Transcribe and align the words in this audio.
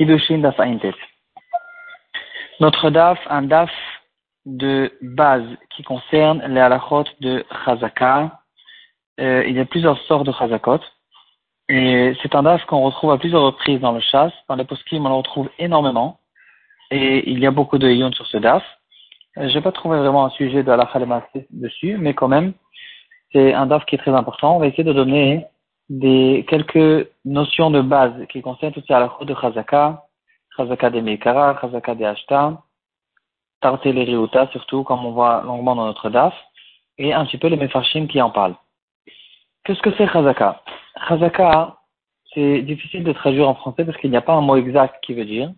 Kiddushin 0.00 0.38
Daf 0.38 0.58
Aintet. 0.58 0.94
Notre 2.58 2.88
Daf, 2.88 3.18
un 3.28 3.42
Daf 3.42 3.70
de 4.46 4.90
base 5.02 5.44
qui 5.76 5.82
concerne 5.82 6.42
les 6.48 6.58
halachot 6.58 7.04
de 7.20 7.44
Chazaka. 7.66 8.40
Euh, 9.20 9.44
il 9.46 9.54
y 9.54 9.60
a 9.60 9.66
plusieurs 9.66 9.98
sortes 10.04 10.24
de 10.24 10.32
Chazakot. 10.32 10.80
Et 11.68 12.16
c'est 12.22 12.34
un 12.34 12.44
Daf 12.44 12.64
qu'on 12.64 12.80
retrouve 12.80 13.10
à 13.10 13.18
plusieurs 13.18 13.42
reprises 13.42 13.80
dans 13.80 13.92
le 13.92 14.00
chasse. 14.00 14.32
Dans 14.48 14.54
les 14.54 14.64
poskim, 14.64 15.04
on 15.04 15.10
le 15.10 15.16
retrouve 15.16 15.50
énormément. 15.58 16.18
Et 16.90 17.30
il 17.30 17.38
y 17.38 17.46
a 17.46 17.50
beaucoup 17.50 17.76
de 17.76 17.90
yon 17.90 18.10
sur 18.12 18.26
ce 18.26 18.38
Daf. 18.38 18.64
Euh, 19.36 19.50
Je 19.50 19.54
n'ai 19.54 19.60
pas 19.60 19.70
trouvé 19.70 19.98
vraiment 19.98 20.24
un 20.24 20.30
sujet 20.30 20.62
de 20.62 20.70
halakha 20.70 20.98
dessus, 21.50 21.98
mais 21.98 22.14
quand 22.14 22.28
même, 22.28 22.54
c'est 23.32 23.52
un 23.52 23.66
Daf 23.66 23.84
qui 23.84 23.96
est 23.96 23.98
très 23.98 24.14
important. 24.14 24.56
On 24.56 24.60
va 24.60 24.66
essayer 24.68 24.82
de 24.84 24.94
donner 24.94 25.44
des 25.90 26.46
quelques 26.48 27.10
notions 27.24 27.70
de 27.70 27.82
base 27.82 28.14
qui 28.28 28.40
concernent 28.40 28.72
toutes 28.72 28.86
ces 28.86 28.94
halachot 28.94 29.24
de 29.24 29.34
Chazaka, 29.34 30.04
Chazaka 30.56 30.88
de 30.88 31.00
Meikara, 31.00 31.58
Chazaka 31.60 31.96
de 31.96 32.04
Ashta, 32.04 32.62
Tarteleriuta 33.60 34.46
surtout, 34.52 34.84
comme 34.84 35.04
on 35.04 35.10
voit 35.10 35.42
longuement 35.44 35.74
dans 35.74 35.86
notre 35.86 36.08
DAF, 36.08 36.32
et 36.96 37.12
un 37.12 37.26
petit 37.26 37.38
peu 37.38 37.48
les 37.48 37.56
Mefarshim 37.56 38.06
qui 38.06 38.22
en 38.22 38.30
parlent. 38.30 38.54
Qu'est-ce 39.64 39.82
que 39.82 39.90
c'est 39.98 40.06
Chazaka? 40.06 40.62
Chazaka, 41.08 41.76
c'est 42.32 42.62
difficile 42.62 43.02
de 43.02 43.12
traduire 43.12 43.48
en 43.48 43.56
français 43.56 43.84
parce 43.84 43.98
qu'il 43.98 44.10
n'y 44.10 44.16
a 44.16 44.22
pas 44.22 44.34
un 44.34 44.40
mot 44.40 44.56
exact 44.56 45.02
qui 45.02 45.12
veut 45.12 45.24
dire, 45.24 45.50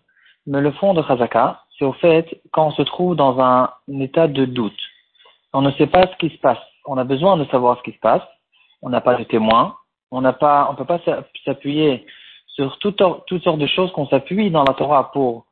mais 0.47 0.61
le 0.61 0.71
fond 0.71 0.95
de 0.95 1.03
Chazaka, 1.03 1.61
c'est 1.77 1.85
au 1.85 1.93
fait 1.93 2.41
quand 2.51 2.67
on 2.67 2.71
se 2.71 2.81
trouve 2.81 3.15
dans 3.15 3.39
un 3.39 3.69
état 3.99 4.27
de 4.27 4.45
doute. 4.45 4.73
On 5.53 5.61
ne 5.61 5.71
sait 5.73 5.87
pas 5.87 6.07
ce 6.07 6.17
qui 6.17 6.35
se 6.35 6.39
passe. 6.39 6.57
On 6.85 6.97
a 6.97 7.03
besoin 7.03 7.37
de 7.37 7.45
savoir 7.45 7.77
ce 7.77 7.83
qui 7.83 7.91
se 7.91 7.99
passe. 7.99 8.23
On 8.81 8.89
n'a 8.89 8.99
pas 8.99 9.15
de 9.15 9.23
témoin. 9.23 9.75
On 10.15 10.21
n'a 10.21 10.31
pas, 10.31 10.69
on 10.69 10.75
peut 10.75 10.85
pas 10.85 10.99
s'appuyer 11.43 12.05
sur 12.45 12.77
toutes, 12.77 12.99
sortes 12.99 13.57
de 13.57 13.65
choses 13.65 13.91
qu'on 13.93 14.05
s'appuie 14.05 14.51
dans 14.51 14.63
la 14.63 14.75
Torah 14.75 15.09
pour 15.11 15.47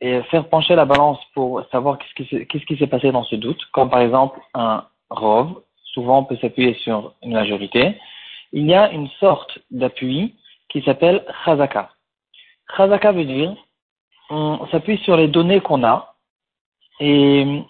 faire 0.00 0.48
pencher 0.48 0.76
la 0.76 0.84
balance 0.84 1.18
pour 1.34 1.64
savoir 1.72 1.98
qu'est-ce 1.98 2.64
qui, 2.64 2.76
s'est 2.76 2.86
passé 2.86 3.10
dans 3.10 3.24
ce 3.24 3.34
doute, 3.34 3.60
comme 3.72 3.90
par 3.90 4.00
exemple 4.00 4.38
un 4.54 4.84
rov, 5.10 5.62
souvent 5.94 6.20
on 6.20 6.24
peut 6.24 6.36
s'appuyer 6.36 6.74
sur 6.74 7.14
une 7.24 7.32
majorité, 7.32 7.98
il 8.52 8.66
y 8.66 8.74
a 8.74 8.92
une 8.92 9.08
sorte 9.18 9.58
d'appui 9.72 10.36
qui 10.68 10.80
s'appelle 10.82 11.24
chazaka. 11.44 11.90
Chazaka 12.76 13.10
veut 13.10 13.24
dire, 13.24 13.56
on 14.30 14.64
s'appuie 14.70 14.98
sur 14.98 15.16
les 15.16 15.26
données 15.26 15.60
qu'on 15.60 15.82
a, 15.82 16.14
et 17.00 17.64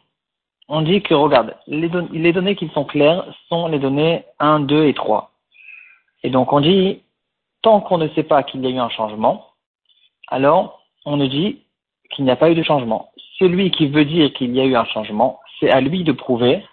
on 0.68 0.82
dit 0.82 1.00
que, 1.00 1.14
regarde, 1.14 1.56
les, 1.66 1.90
les 2.12 2.32
données 2.34 2.56
qui 2.56 2.68
sont 2.68 2.84
claires 2.84 3.24
sont 3.48 3.66
les 3.68 3.78
données 3.78 4.24
1, 4.40 4.60
2 4.60 4.84
et 4.84 4.92
3. 4.92 5.30
Et 6.24 6.30
donc 6.30 6.52
on 6.52 6.60
dit, 6.60 7.02
tant 7.62 7.80
qu'on 7.80 7.98
ne 7.98 8.08
sait 8.08 8.24
pas 8.24 8.42
qu'il 8.42 8.62
y 8.62 8.66
a 8.66 8.70
eu 8.70 8.78
un 8.78 8.88
changement, 8.88 9.46
alors 10.28 10.82
on 11.04 11.16
ne 11.16 11.26
dit 11.26 11.62
qu'il 12.10 12.24
n'y 12.24 12.30
a 12.30 12.36
pas 12.36 12.50
eu 12.50 12.54
de 12.54 12.62
changement. 12.62 13.12
Celui 13.38 13.70
qui 13.70 13.86
veut 13.86 14.06
dire 14.06 14.32
qu'il 14.32 14.54
y 14.54 14.60
a 14.60 14.64
eu 14.64 14.74
un 14.74 14.86
changement, 14.86 15.38
c'est 15.60 15.70
à 15.70 15.80
lui 15.80 16.02
de 16.02 16.12
prouver 16.12 16.64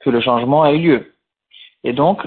que 0.00 0.10
le 0.10 0.20
changement 0.20 0.62
a 0.62 0.72
eu 0.72 0.78
lieu. 0.78 1.14
Et 1.84 1.92
donc, 1.92 2.26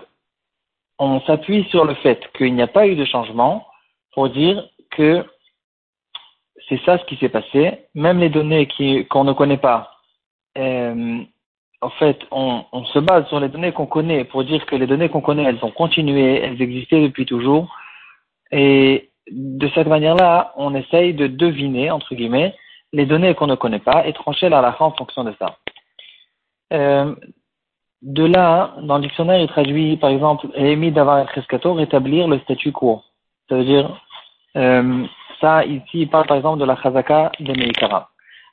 on 1.00 1.20
s'appuie 1.22 1.66
sur 1.70 1.86
le 1.86 1.96
fait 1.96 2.22
qu'il 2.38 2.56
n'y 2.56 2.62
a 2.62 2.68
pas 2.68 2.88
eu 2.88 2.96
de 2.96 3.06
changement 3.06 3.68
pour 4.14 4.30
dire 4.30 4.70
que 4.92 5.26
c'est 6.68 6.82
ça 6.86 6.98
ce 6.98 7.06
qui 7.06 7.18
s'est 7.18 7.30
passé. 7.30 7.80
Même 7.94 8.20
les 8.20 8.30
données 8.30 8.68
qu'on 9.10 9.24
ne 9.26 9.34
connaît 9.34 9.58
pas, 9.58 9.92
euh, 10.58 11.24
en 11.82 11.90
fait, 11.92 12.20
on, 12.32 12.66
on, 12.72 12.84
se 12.86 13.00
base 13.00 13.28
sur 13.28 13.40
les 13.40 13.50
données 13.50 13.72
qu'on 13.72 13.86
connaît 13.86 14.26
pour 14.26 14.44
dire 14.44 14.66
que 14.66 14.76
les 14.76 14.88
données 14.88 15.10
qu'on 15.10 15.22
connaît, 15.22 15.44
elles 15.44 15.64
ont 15.64 15.72
continué, 15.72 16.42
elles 16.42 16.62
existaient 16.62 17.02
depuis 17.02 17.26
toujours. 17.26 17.74
Et 18.52 19.12
de 19.32 19.70
cette 19.70 19.88
manière-là, 19.88 20.54
on 20.58 20.76
essaye 20.76 21.14
de 21.14 21.28
deviner, 21.28 21.92
entre 21.92 22.16
guillemets, 22.16 22.56
les 22.92 23.06
données 23.06 23.36
qu'on 23.36 23.48
ne 23.48 23.56
connaît 23.56 23.80
pas 23.80 24.06
et 24.08 24.14
trancher 24.14 24.50
la 24.50 24.76
en 24.80 24.92
fonction 24.92 25.24
de 25.24 25.34
ça. 25.40 25.58
Euh, 26.74 27.16
de 28.02 28.26
là, 28.26 28.76
dans 28.82 28.98
le 28.98 29.04
dictionnaire, 29.04 29.40
il 29.40 29.48
traduit, 29.48 29.98
par 29.98 30.10
exemple, 30.10 30.48
émis 30.56 30.92
d'avoir 30.92 31.28
rescato, 31.28 31.74
rétablir 31.74 32.28
le 32.28 32.40
statut 32.40 32.72
quo. 32.72 33.02
Ça 33.48 33.56
veut 33.56 33.66
dire, 33.66 34.02
euh, 34.56 35.06
ça, 35.42 35.66
ici, 35.66 36.02
il 36.02 36.10
parle 36.10 36.28
par 36.28 36.38
exemple 36.38 36.60
de 36.60 36.66
la 36.66 36.76
chazaka 36.82 37.32
de 37.40 37.52
Meikara. 37.54 38.10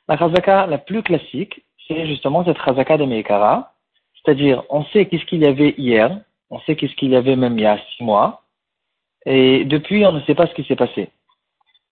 La 0.07 0.17
chazaka 0.17 0.67
la 0.67 0.77
plus 0.77 1.01
classique, 1.03 1.63
c'est 1.87 2.07
justement 2.07 2.43
cette 2.45 2.57
chazaka 2.63 2.97
de 2.97 3.05
Meikara. 3.05 3.73
C'est-à-dire, 4.15 4.63
on 4.69 4.83
sait 4.85 5.05
qu'est-ce 5.05 5.25
qu'il 5.25 5.41
y 5.41 5.47
avait 5.47 5.75
hier, 5.77 6.19
on 6.49 6.59
sait 6.61 6.75
qu'est-ce 6.75 6.95
qu'il 6.95 7.11
y 7.11 7.15
avait 7.15 7.35
même 7.35 7.57
il 7.57 7.61
y 7.61 7.65
a 7.65 7.79
six 7.95 8.03
mois, 8.03 8.43
et 9.25 9.65
depuis, 9.65 10.05
on 10.05 10.13
ne 10.13 10.21
sait 10.21 10.35
pas 10.35 10.47
ce 10.47 10.53
qui 10.53 10.63
s'est 10.63 10.77
passé. 10.77 11.09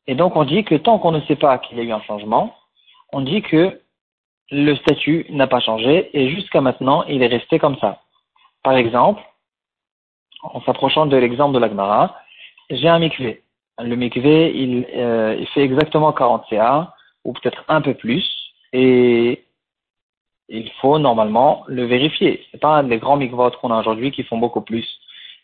Et 0.07 0.15
donc, 0.15 0.37
on 0.37 0.45
dit 0.45 0.63
que 0.63 0.75
tant 0.75 0.99
qu'on 0.99 1.11
ne 1.11 1.19
sait 1.21 1.35
pas 1.35 1.57
qu'il 1.57 1.77
y 1.77 1.81
a 1.81 1.83
eu 1.83 1.91
un 1.91 2.01
changement, 2.01 2.55
on 3.11 3.21
dit 3.21 3.41
que 3.41 3.81
le 4.51 4.75
statut 4.75 5.25
n'a 5.29 5.47
pas 5.47 5.59
changé 5.59 6.09
et 6.13 6.29
jusqu'à 6.29 6.61
maintenant, 6.61 7.03
il 7.03 7.23
est 7.23 7.27
resté 7.27 7.59
comme 7.59 7.77
ça. 7.77 8.01
Par 8.63 8.77
exemple, 8.77 9.21
en 10.43 10.61
s'approchant 10.61 11.07
de 11.07 11.17
l'exemple 11.17 11.53
de 11.53 11.59
l'Agmara, 11.59 12.15
j'ai 12.69 12.87
un 12.87 12.99
mikvé. 12.99 13.43
Le 13.79 13.95
mikvé, 13.95 14.53
il, 14.55 14.85
euh, 14.95 15.35
il 15.37 15.47
fait 15.47 15.63
exactement 15.63 16.13
40 16.13 16.45
CA, 16.49 16.93
ou 17.25 17.33
peut-être 17.33 17.65
un 17.67 17.81
peu 17.81 17.95
plus, 17.95 18.25
et 18.71 19.44
il 20.49 20.69
faut 20.81 20.99
normalement 20.99 21.63
le 21.67 21.85
vérifier. 21.85 22.45
C'est 22.51 22.59
pas 22.59 22.81
les 22.81 22.97
grands 22.97 23.17
mikvot 23.17 23.51
qu'on 23.51 23.71
a 23.71 23.79
aujourd'hui 23.79 24.11
qui 24.11 24.23
font 24.23 24.37
beaucoup 24.37 24.61
plus. 24.61 24.87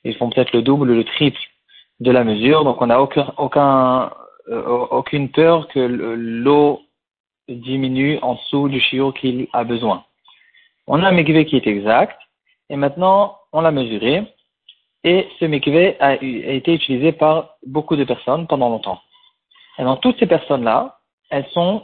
Ils 0.03 0.15
font 0.15 0.29
peut-être 0.29 0.53
le 0.53 0.61
double, 0.61 0.93
le 0.93 1.03
triple 1.03 1.39
de 1.99 2.11
la 2.11 2.23
mesure, 2.23 2.63
donc 2.63 2.81
on 2.81 2.87
n'a 2.87 3.01
aucun, 3.01 3.31
aucun, 3.37 4.11
euh, 4.49 4.63
aucune 4.89 5.29
peur 5.29 5.67
que 5.67 5.79
l'eau 5.79 6.81
diminue 7.47 8.17
en 8.21 8.35
dessous 8.35 8.69
du 8.69 8.79
chiot 8.79 9.11
qu'il 9.11 9.47
a 9.53 9.63
besoin. 9.63 10.03
On 10.87 11.03
a 11.03 11.07
un 11.07 11.11
mikvé 11.11 11.45
qui 11.45 11.57
est 11.57 11.67
exact, 11.67 12.17
et 12.69 12.75
maintenant 12.75 13.37
on 13.53 13.61
l'a 13.61 13.71
mesuré, 13.71 14.23
et 15.03 15.27
ce 15.39 15.45
mikvé 15.45 15.99
a, 15.99 16.09
a, 16.09 16.13
été 16.15 16.73
utilisé 16.73 17.11
par 17.11 17.57
beaucoup 17.65 17.95
de 17.95 18.03
personnes 18.03 18.47
pendant 18.47 18.69
longtemps. 18.69 18.99
Et 19.77 19.83
dans 19.83 19.97
toutes 19.97 20.17
ces 20.19 20.27
personnes-là, 20.27 20.99
elles 21.29 21.47
sont, 21.53 21.83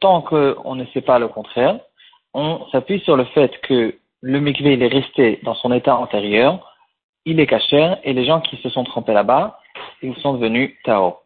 tant 0.00 0.22
qu'on 0.22 0.74
ne 0.74 0.86
sait 0.86 1.02
pas 1.02 1.18
le 1.18 1.28
contraire, 1.28 1.80
on 2.34 2.66
s'appuie 2.70 3.00
sur 3.00 3.16
le 3.16 3.24
fait 3.24 3.60
que 3.62 3.94
le 4.20 4.40
mikvé 4.40 4.80
est 4.80 4.86
resté 4.86 5.40
dans 5.42 5.54
son 5.54 5.72
état 5.72 5.96
antérieur, 5.96 6.76
il 7.24 7.40
est 7.40 7.46
caché 7.46 7.94
et 8.04 8.12
les 8.12 8.24
gens 8.24 8.40
qui 8.40 8.56
se 8.58 8.68
sont 8.68 8.84
trompés 8.84 9.12
là-bas, 9.12 9.58
ils 10.02 10.16
sont 10.16 10.34
devenus 10.34 10.76
Tao. 10.84 11.18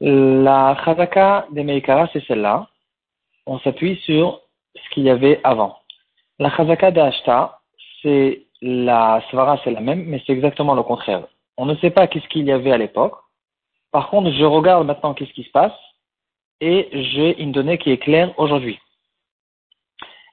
La 0.00 0.76
Chazaka 0.84 1.46
des 1.50 1.62
Meikara, 1.62 2.08
c'est 2.12 2.24
celle-là. 2.26 2.68
On 3.46 3.58
s'appuie 3.60 3.96
sur 4.04 4.40
ce 4.74 4.94
qu'il 4.94 5.04
y 5.04 5.10
avait 5.10 5.40
avant. 5.44 5.78
La 6.38 6.50
Chazaka 6.50 6.90
de 6.90 7.00
Ashta, 7.00 7.60
c'est 8.02 8.46
la 8.62 9.22
Svara, 9.30 9.58
c'est 9.62 9.70
la 9.70 9.80
même, 9.80 10.04
mais 10.04 10.22
c'est 10.26 10.32
exactement 10.32 10.74
le 10.74 10.82
contraire. 10.82 11.26
On 11.56 11.66
ne 11.66 11.74
sait 11.76 11.90
pas 11.90 12.06
qu'est-ce 12.06 12.28
qu'il 12.28 12.46
y 12.46 12.52
avait 12.52 12.72
à 12.72 12.78
l'époque. 12.78 13.14
Par 13.92 14.08
contre, 14.08 14.30
je 14.30 14.44
regarde 14.44 14.86
maintenant 14.86 15.14
qu'est-ce 15.14 15.32
qui 15.32 15.44
se 15.44 15.50
passe 15.50 15.72
et 16.60 16.88
j'ai 16.92 17.40
une 17.42 17.52
donnée 17.52 17.78
qui 17.78 17.90
est 17.90 17.98
claire 17.98 18.32
aujourd'hui. 18.38 18.78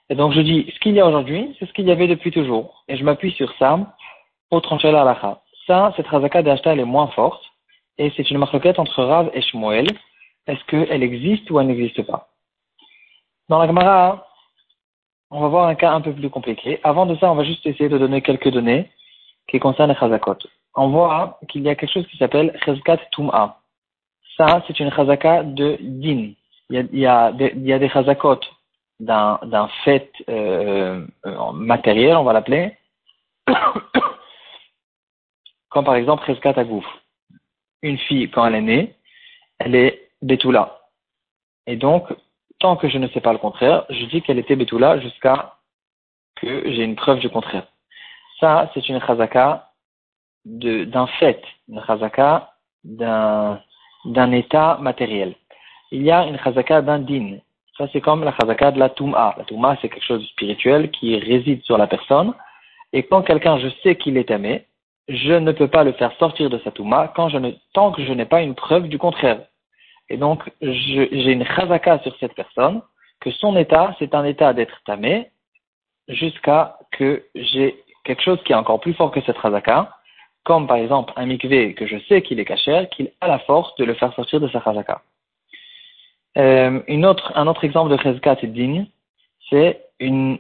Et 0.10 0.16
donc 0.16 0.34
je 0.34 0.42
dis, 0.42 0.72
ce 0.74 0.80
qu'il 0.80 0.94
y 0.94 1.00
a 1.00 1.06
aujourd'hui, 1.06 1.56
c'est 1.60 1.66
ce 1.66 1.74
qu'il 1.74 1.88
y 1.88 1.92
avait 1.92 2.08
depuis 2.08 2.32
toujours. 2.32 2.84
Et 2.88 2.96
je 2.98 3.04
m'appuie 3.04 3.34
sur 3.34 3.52
ça 3.58 3.78
pour 4.50 4.62
trancher 4.62 4.92
la 4.92 5.02
halakha. 5.02 5.42
Ça, 5.66 5.94
cette 5.98 6.08
Razaka 6.08 6.42
d'Ashta, 6.44 6.74
elle 6.74 6.80
est 6.80 6.86
moins 6.86 7.08
forte. 7.08 7.44
Et 7.98 8.12
c'est 8.16 8.30
une 8.32 8.38
marquette 8.38 8.80
entre 8.80 9.04
Rav 9.04 9.30
et 9.34 9.42
Shmuel. 9.42 9.88
Est-ce 10.48 10.64
qu'elle 10.66 11.04
existe 11.04 11.50
ou 11.52 11.60
elle 11.60 11.68
n'existe 11.68 12.04
pas? 12.04 12.30
Dans 13.50 13.60
la 13.60 13.68
Gemara, 13.68 14.28
on 15.30 15.42
va 15.42 15.48
voir 15.50 15.68
un 15.68 15.76
cas 15.76 15.92
un 15.92 16.02
peu 16.02 16.14
plus 16.14 16.30
compliqué. 16.30 16.80
Avant 16.84 17.06
de 17.06 17.16
ça, 17.18 17.30
on 17.32 17.36
va 17.36 17.44
juste 17.44 17.66
essayer 17.66 17.90
de 17.90 17.98
donner 17.98 18.22
quelques 18.22 18.50
données 18.50 18.90
qui 19.50 19.60
concernent 19.60 19.90
les 19.90 19.98
Chazakot. 19.98 20.38
On 20.76 20.90
voit 20.90 21.40
qu'il 21.50 21.64
y 21.64 21.70
a 21.70 21.76
quelque 21.76 21.92
chose 21.92 22.08
qui 22.08 22.18
s'appelle 22.18 22.58
Chazkat 22.66 23.00
Tum'a. 23.12 23.58
Ça, 24.38 24.64
c'est 24.68 24.80
une 24.80 24.92
Chazaka 24.92 25.44
de 25.44 25.78
din. 25.82 26.34
Il 26.70 26.88
y 26.94 27.06
a, 27.06 27.32
des, 27.32 27.54
il 27.56 27.66
y 27.66 27.74
a 27.74 27.80
des 27.80 27.90
Chazakot 27.90 28.40
d'un 29.00 29.70
fait 29.84 30.12
euh, 30.30 31.06
matériel, 31.54 32.16
on 32.16 32.24
va 32.24 32.34
l'appeler, 32.34 32.76
comme 35.70 35.86
par 35.86 35.96
exemple 35.96 36.24
Reskat 36.26 36.54
Agouf. 36.58 36.86
Une 37.84 37.98
fille, 37.98 38.30
quand 38.32 38.46
elle 38.46 38.56
est 38.56 38.62
née, 38.62 38.96
elle 39.60 39.76
est 39.76 40.10
Betula. 40.22 40.80
Et 41.68 41.76
donc, 41.76 42.08
tant 42.60 42.76
que 42.76 42.90
je 42.90 42.98
ne 42.98 43.08
sais 43.10 43.22
pas 43.22 43.34
le 43.34 43.40
contraire, 43.40 43.86
je 43.90 44.06
dis 44.06 44.22
qu'elle 44.22 44.40
était 44.40 44.56
Betula 44.56 45.00
jusqu'à 45.00 45.58
que 46.38 46.72
j'ai 46.72 46.84
une 46.84 46.96
preuve 46.96 47.20
du 47.20 47.30
contraire. 47.30 47.68
Ça, 48.40 48.70
c'est 48.74 48.88
une 48.90 49.02
chazaka 49.02 49.72
d'un 50.46 51.08
fait, 51.20 51.44
une 51.68 51.84
chazaka 51.86 52.54
d'un 52.84 53.62
état 54.32 54.78
matériel. 54.80 55.36
Il 55.92 56.04
y 56.04 56.12
a 56.12 56.26
une 56.26 56.40
chazaka 56.40 56.82
d'un 56.82 57.00
din. 57.00 57.38
Ça, 57.78 57.88
c'est 57.94 58.02
comme 58.02 58.24
la 58.24 58.34
chazaka 58.34 58.72
de 58.72 58.80
la 58.80 58.90
Touma. 58.90 59.36
La 59.38 59.44
Touma, 59.44 59.78
c'est 59.82 59.90
quelque 59.90 60.06
chose 60.06 60.22
de 60.22 60.28
spirituel 60.28 60.90
qui 60.92 61.18
réside 61.20 61.64
sur 61.64 61.78
la 61.78 61.88
personne. 61.88 62.34
Et 62.92 63.04
quand 63.04 63.22
quelqu'un, 63.22 63.60
je 63.60 63.70
sais 63.84 63.96
qu'il 63.96 64.18
est 64.18 64.32
aimé, 64.32 64.66
je 65.08 65.34
ne 65.34 65.52
peux 65.52 65.68
pas 65.68 65.84
le 65.84 65.94
faire 65.94 66.12
sortir 66.18 66.50
de 66.50 66.58
sa 66.60 66.72
Touma 66.72 67.14
tant 67.16 67.30
que 67.92 68.04
je 68.04 68.14
n'ai 68.14 68.26
pas 68.26 68.42
une 68.42 68.56
preuve 68.56 68.88
du 68.88 68.98
contraire. 68.98 69.42
Et 70.10 70.18
donc, 70.18 70.50
j'ai 70.62 71.32
une 71.32 71.46
chazaka 71.46 72.00
sur 72.00 72.16
cette 72.20 72.34
personne, 72.34 72.82
que 73.20 73.32
son 73.32 73.56
état, 73.58 73.96
c'est 74.00 74.16
un 74.16 74.24
état 74.24 74.54
d'être 74.54 74.82
tamé, 74.86 75.30
jusqu'à 76.08 76.78
que 76.92 77.24
j'ai 77.36 77.76
quelque 78.06 78.24
chose 78.24 78.42
qui 78.44 78.54
est 78.54 78.56
encore 78.56 78.80
plus 78.80 78.94
fort 78.94 79.12
que 79.12 79.22
cette 79.22 79.40
chazaka, 79.42 79.92
comme 80.46 80.66
par 80.66 80.78
exemple 80.78 81.12
un 81.18 81.26
mikvé 81.26 81.74
que 81.74 81.86
je 81.86 81.98
sais 82.08 82.22
qu'il 82.22 82.40
est 82.40 82.46
caché, 82.46 82.88
qu'il 82.92 83.12
a 83.20 83.28
la 83.28 83.40
force 83.40 83.76
de 83.76 83.84
le 83.84 83.94
faire 83.96 84.14
sortir 84.14 84.40
de 84.40 84.48
sa 84.48 84.62
chazaka. 84.62 85.02
Euh, 86.38 86.82
un 86.88 87.48
autre 87.48 87.64
exemple 87.64 87.92
de 87.92 88.02
chazaka 88.02 88.36
digne, 88.44 88.86
c'est 89.50 89.82
une 90.00 90.38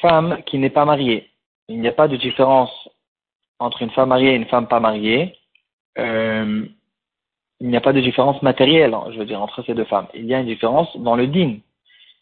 femme 0.00 0.42
qui 0.46 0.58
n'est 0.58 0.70
pas 0.70 0.84
mariée. 0.84 1.28
Il 1.68 1.80
n'y 1.80 1.88
a 1.88 1.92
pas 1.92 2.08
de 2.08 2.16
différence 2.16 2.88
entre 3.58 3.82
une 3.82 3.90
femme 3.90 4.10
mariée 4.10 4.32
et 4.32 4.36
une 4.36 4.46
femme 4.46 4.68
pas 4.68 4.80
mariée. 4.80 5.36
Euh, 5.98 6.64
il 7.60 7.68
n'y 7.68 7.76
a 7.76 7.80
pas 7.80 7.92
de 7.92 8.00
différence 8.00 8.42
matérielle, 8.42 8.96
je 9.12 9.18
veux 9.18 9.24
dire, 9.24 9.40
entre 9.40 9.62
ces 9.64 9.74
deux 9.74 9.84
femmes. 9.84 10.06
Il 10.14 10.26
y 10.26 10.34
a 10.34 10.40
une 10.40 10.46
différence 10.46 10.96
dans 10.96 11.16
le 11.16 11.26
din. 11.26 11.56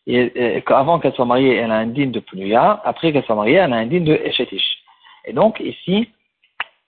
Et, 0.07 0.63
avant 0.67 0.99
qu'elle 0.99 1.15
soit 1.15 1.25
mariée, 1.25 1.57
elle 1.57 1.71
a 1.71 1.77
un 1.77 1.87
din 1.87 2.09
de 2.09 2.21
Pnuya. 2.21 2.81
Après 2.85 3.13
qu'elle 3.13 3.25
soit 3.25 3.35
mariée, 3.35 3.57
elle 3.57 3.73
a 3.73 3.77
un 3.77 3.87
din 3.87 4.01
de 4.01 4.15
Eshetish. 4.15 4.79
Et 5.25 5.33
donc, 5.33 5.61
ici, 5.61 6.09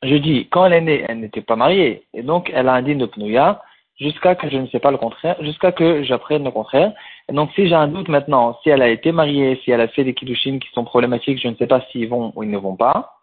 je 0.02 0.16
dis, 0.16 0.48
quand 0.48 0.66
elle 0.66 0.72
est 0.72 0.80
née, 0.80 1.04
elle 1.08 1.20
n'était 1.20 1.42
pas 1.42 1.56
mariée, 1.56 2.02
et 2.12 2.22
donc 2.22 2.50
elle 2.52 2.68
a 2.68 2.74
un 2.74 2.82
din 2.82 2.96
de 2.96 3.06
pnouya, 3.06 3.62
jusqu'à 3.98 4.34
que 4.34 4.48
je 4.48 4.56
ne 4.56 4.66
sais 4.68 4.80
pas 4.80 4.90
le 4.90 4.96
contraire, 4.96 5.36
jusqu'à 5.40 5.72
que 5.72 6.02
j'apprenne 6.02 6.44
le 6.44 6.50
contraire. 6.50 6.92
Donc 7.30 7.50
si 7.54 7.68
j'ai 7.68 7.74
un 7.74 7.88
doute 7.88 8.08
maintenant, 8.08 8.58
si 8.62 8.70
elle 8.70 8.82
a 8.82 8.88
été 8.88 9.12
mariée, 9.12 9.60
si 9.64 9.70
elle 9.70 9.80
a 9.80 9.88
fait 9.88 10.04
des 10.04 10.14
kiddushin 10.14 10.58
qui 10.58 10.68
sont 10.72 10.84
problématiques, 10.84 11.40
je 11.40 11.48
ne 11.48 11.54
sais 11.54 11.66
pas 11.66 11.80
s'ils 11.90 12.08
vont 12.08 12.32
ou 12.34 12.42
ils 12.42 12.50
ne 12.50 12.58
vont 12.58 12.76
pas, 12.76 13.14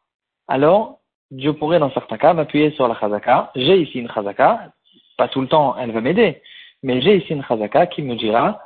alors 0.47 0.99
je 1.35 1.49
pourrais 1.49 1.79
dans 1.79 1.91
certains 1.91 2.17
cas 2.17 2.33
m'appuyer 2.33 2.71
sur 2.71 2.87
la 2.87 2.95
chazaka. 2.95 3.51
J'ai 3.55 3.81
ici 3.81 3.99
une 3.99 4.11
chazaka, 4.11 4.71
pas 5.17 5.27
tout 5.27 5.41
le 5.41 5.47
temps 5.47 5.75
elle 5.77 5.91
va 5.91 6.01
m'aider, 6.01 6.41
mais 6.83 7.01
j'ai 7.01 7.17
ici 7.17 7.33
une 7.33 7.43
chazaka 7.43 7.87
qui 7.87 8.01
me 8.01 8.15
dira, 8.15 8.61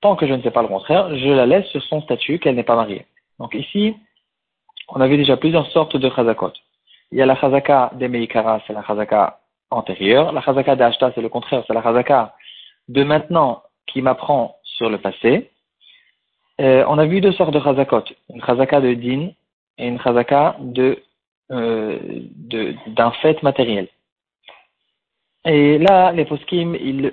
tant 0.00 0.16
que 0.16 0.26
je 0.26 0.34
ne 0.34 0.42
sais 0.42 0.50
pas 0.50 0.62
le 0.62 0.68
contraire, 0.68 1.16
je 1.16 1.28
la 1.28 1.46
laisse 1.46 1.66
sur 1.66 1.82
son 1.84 2.02
statut 2.02 2.38
qu'elle 2.38 2.56
n'est 2.56 2.64
pas 2.64 2.76
mariée. 2.76 3.06
Donc 3.38 3.54
ici, 3.54 3.94
on 4.88 5.00
avait 5.00 5.16
déjà 5.16 5.36
plusieurs 5.36 5.66
sortes 5.70 5.96
de 5.96 6.10
chazakot. 6.10 6.52
Il 7.12 7.18
y 7.18 7.22
a 7.22 7.26
la 7.26 7.36
chazaka 7.36 7.92
de 7.94 8.06
Meikara, 8.06 8.60
c'est 8.66 8.72
la 8.72 8.82
chazaka 8.82 9.38
antérieure. 9.72 10.32
La 10.32 10.40
chazaka 10.42 10.76
d'Ashta, 10.76 11.12
c'est 11.14 11.22
le 11.22 11.28
contraire, 11.28 11.64
c'est 11.66 11.74
la 11.74 11.82
chazaka 11.82 12.34
de 12.88 13.02
maintenant 13.04 13.62
qui 13.86 14.02
m'apprend 14.02 14.56
sur 14.64 14.90
le 14.90 14.98
passé. 14.98 15.50
Euh, 16.60 16.84
on 16.88 16.98
a 16.98 17.06
vu 17.06 17.20
deux 17.20 17.32
sortes 17.32 17.52
de 17.52 17.60
chazakot, 17.60 18.04
une 18.30 18.42
chazaka 18.44 18.80
de 18.80 18.94
din 18.94 19.30
et 19.78 19.88
une 19.88 20.00
chazaka 20.00 20.56
de 20.60 21.02
euh, 21.50 21.98
d'un 22.86 23.10
fait 23.22 23.42
matériel. 23.42 23.88
Et 25.44 25.78
là, 25.78 26.12
les 26.12 26.24
poskim, 26.24 26.74
ils 26.74 27.12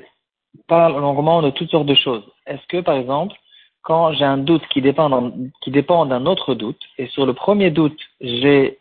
parlent 0.68 1.00
longuement 1.00 1.42
de 1.42 1.50
toutes 1.50 1.72
sortes 1.72 1.88
de 1.88 1.96
choses. 1.96 2.24
Est-ce 2.46 2.66
que, 2.68 2.82
par 2.82 2.96
exemple, 2.96 3.36
quand 3.82 4.14
j'ai 4.14 4.26
un 4.26 4.38
doute 4.38 4.66
qui 4.70 4.82
dépend, 4.82 5.32
qui 5.62 5.72
dépend 5.72 6.06
d'un 6.06 6.26
autre 6.26 6.54
doute, 6.54 6.82
et 6.98 7.08
sur 7.08 7.26
le 7.26 7.34
premier 7.34 7.72
doute, 7.72 8.00
j'ai 8.22 8.80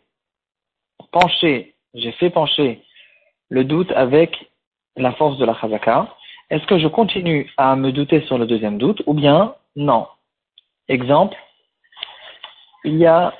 penché, 1.11 1.73
j'ai 1.93 2.11
fait 2.13 2.29
pencher 2.29 2.83
le 3.49 3.63
doute 3.63 3.91
avec 3.91 4.51
la 4.95 5.11
force 5.13 5.37
de 5.37 5.45
la 5.45 5.55
chazaka, 5.55 6.15
est-ce 6.49 6.65
que 6.65 6.79
je 6.79 6.87
continue 6.87 7.51
à 7.57 7.75
me 7.75 7.91
douter 7.91 8.21
sur 8.21 8.37
le 8.37 8.47
deuxième 8.47 8.77
doute 8.77 9.03
ou 9.05 9.13
bien 9.13 9.55
non? 9.75 10.07
Exemple, 10.87 11.37
il 12.83 12.97
y 12.97 13.05
a 13.05 13.33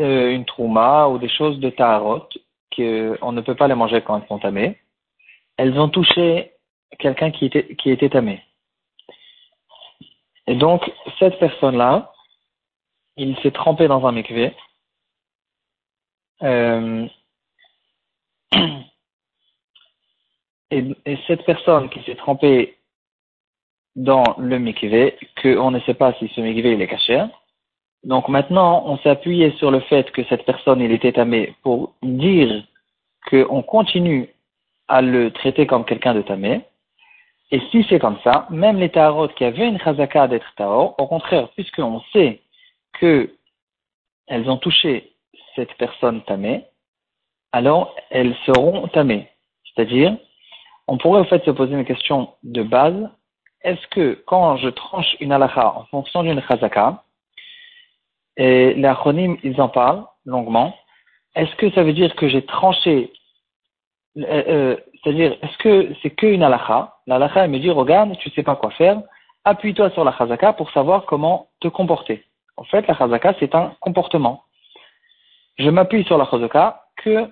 euh, 0.00 0.30
une 0.30 0.44
trouma 0.44 1.08
ou 1.08 1.18
des 1.18 1.28
choses 1.28 1.58
de 1.60 1.70
tarot 1.70 2.28
qu'on 2.74 3.32
ne 3.32 3.40
peut 3.40 3.54
pas 3.54 3.68
les 3.68 3.74
manger 3.74 4.02
quand 4.02 4.18
elles 4.18 4.28
sont 4.28 4.38
tamées. 4.38 4.78
Elles 5.58 5.78
ont 5.78 5.88
touché 5.88 6.52
quelqu'un 6.98 7.30
qui 7.30 7.46
était, 7.46 7.74
qui 7.76 7.90
était 7.90 8.10
tamé. 8.10 8.42
Et 10.46 10.54
donc, 10.54 10.90
cette 11.18 11.38
personne-là, 11.38 12.12
il 13.16 13.36
s'est 13.38 13.50
trempé 13.50 13.88
dans 13.88 14.06
un 14.06 14.12
mikvé 14.12 14.54
euh, 16.42 17.06
et, 20.70 20.84
cette 21.26 21.44
personne 21.44 21.88
qui 21.90 22.02
s'est 22.04 22.16
trempée 22.16 22.76
dans 23.94 24.24
le 24.38 24.58
mikvé, 24.58 25.16
qu'on 25.40 25.70
ne 25.70 25.80
sait 25.80 25.94
pas 25.94 26.12
si 26.14 26.28
ce 26.28 26.40
mikvé 26.40 26.72
il 26.72 26.82
est 26.82 26.88
caché. 26.88 27.24
Donc 28.04 28.28
maintenant, 28.28 28.84
on 28.86 28.98
s'est 28.98 29.08
appuyé 29.08 29.52
sur 29.52 29.70
le 29.70 29.80
fait 29.80 30.10
que 30.12 30.22
cette 30.24 30.44
personne 30.44 30.80
il 30.80 30.92
était 30.92 31.12
tamé 31.12 31.54
pour 31.62 31.94
dire 32.02 32.64
qu'on 33.30 33.62
continue 33.62 34.28
à 34.88 35.02
le 35.02 35.30
traiter 35.32 35.66
comme 35.66 35.84
quelqu'un 35.84 36.14
de 36.14 36.22
tamé. 36.22 36.60
Et 37.50 37.60
si 37.70 37.84
c'est 37.88 37.98
comme 37.98 38.18
ça, 38.24 38.46
même 38.50 38.78
les 38.78 38.90
tarot 38.90 39.28
qui 39.28 39.44
avaient 39.44 39.68
une 39.68 39.80
chazaka 39.80 40.28
d'être 40.28 40.52
tarot, 40.56 40.94
au 40.98 41.06
contraire, 41.06 41.48
puisqu'on 41.50 42.00
sait 42.12 42.40
que 43.00 43.30
elles 44.26 44.48
ont 44.50 44.58
touché 44.58 45.12
cette 45.54 45.74
personne 45.74 46.22
tamée, 46.22 46.64
alors 47.52 47.94
elles 48.10 48.36
seront 48.44 48.88
tamées. 48.88 49.28
C'est-à-dire, 49.64 50.16
on 50.88 50.98
pourrait 50.98 51.20
au 51.20 51.24
fait 51.24 51.44
se 51.44 51.50
poser 51.50 51.74
une 51.74 51.84
question 51.84 52.30
de 52.42 52.62
base. 52.62 53.08
Est-ce 53.62 53.86
que 53.88 54.22
quand 54.26 54.56
je 54.56 54.68
tranche 54.68 55.16
une 55.20 55.32
halakha 55.32 55.74
en 55.76 55.84
fonction 55.86 56.22
d'une 56.22 56.40
chazaka, 56.42 57.02
et 58.36 58.74
les 58.74 58.84
acronymes, 58.84 59.38
ils 59.42 59.60
en 59.60 59.68
parlent 59.68 60.04
longuement, 60.24 60.76
est-ce 61.34 61.54
que 61.56 61.70
ça 61.72 61.82
veut 61.82 61.92
dire 61.92 62.14
que 62.16 62.28
j'ai 62.28 62.44
tranché, 62.44 63.12
euh, 64.18 64.22
euh, 64.48 64.76
c'est-à-dire, 65.02 65.36
est-ce 65.42 65.58
que 65.58 65.94
c'est 66.02 66.10
qu'une 66.10 66.42
halakha 66.42 66.94
La 67.06 67.30
elle 67.36 67.50
me 67.50 67.58
dit, 67.58 67.70
regarde, 67.70 68.16
tu 68.18 68.30
sais 68.30 68.42
pas 68.42 68.56
quoi 68.56 68.70
faire, 68.72 69.00
appuie-toi 69.44 69.90
sur 69.90 70.04
la 70.04 70.12
chazaka 70.16 70.52
pour 70.52 70.70
savoir 70.70 71.06
comment 71.06 71.48
te 71.60 71.68
comporter. 71.68 72.24
En 72.56 72.64
fait, 72.64 72.86
la 72.86 72.96
chazaka, 72.96 73.34
c'est 73.38 73.54
un 73.54 73.74
comportement 73.80 74.42
je 75.58 75.70
m'appuie 75.70 76.04
sur 76.04 76.18
la 76.18 76.26
chazaka 76.26 76.84
que 76.96 77.30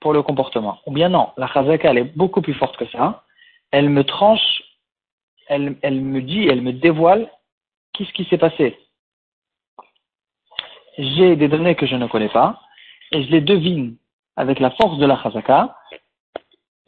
pour 0.00 0.12
le 0.12 0.22
comportement. 0.22 0.78
Ou 0.86 0.92
bien 0.92 1.08
non, 1.08 1.30
la 1.36 1.46
chazaka, 1.48 1.90
elle 1.90 1.98
est 1.98 2.16
beaucoup 2.16 2.42
plus 2.42 2.54
forte 2.54 2.76
que 2.76 2.86
ça. 2.86 3.24
Elle 3.70 3.88
me 3.88 4.04
tranche, 4.04 4.62
elle, 5.48 5.70
me 5.82 6.20
dit, 6.20 6.46
elle 6.48 6.62
me 6.62 6.72
dévoile 6.72 7.30
qu'est-ce 7.92 8.12
qui 8.12 8.24
s'est 8.24 8.38
passé. 8.38 8.78
J'ai 10.98 11.36
des 11.36 11.48
données 11.48 11.74
que 11.74 11.86
je 11.86 11.96
ne 11.96 12.06
connais 12.06 12.28
pas 12.28 12.60
et 13.12 13.22
je 13.22 13.30
les 13.30 13.40
devine 13.40 13.96
avec 14.36 14.60
la 14.60 14.70
force 14.70 14.98
de 14.98 15.06
la 15.06 15.20
chazaka. 15.22 15.76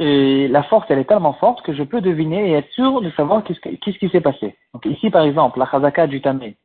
Et 0.00 0.46
la 0.46 0.62
force, 0.62 0.86
elle 0.90 1.00
est 1.00 1.08
tellement 1.08 1.32
forte 1.34 1.62
que 1.62 1.74
je 1.74 1.82
peux 1.82 2.00
deviner 2.00 2.50
et 2.50 2.52
être 2.52 2.70
sûr 2.72 3.00
de 3.00 3.10
savoir 3.12 3.42
qu'est-ce 3.42 3.98
qui 3.98 4.08
s'est 4.10 4.20
passé. 4.20 4.56
Donc 4.72 4.86
ici, 4.86 5.10
par 5.10 5.24
exemple, 5.24 5.58
la 5.58 5.68
chazaka 5.68 6.06
du 6.06 6.20
tamé, 6.20 6.56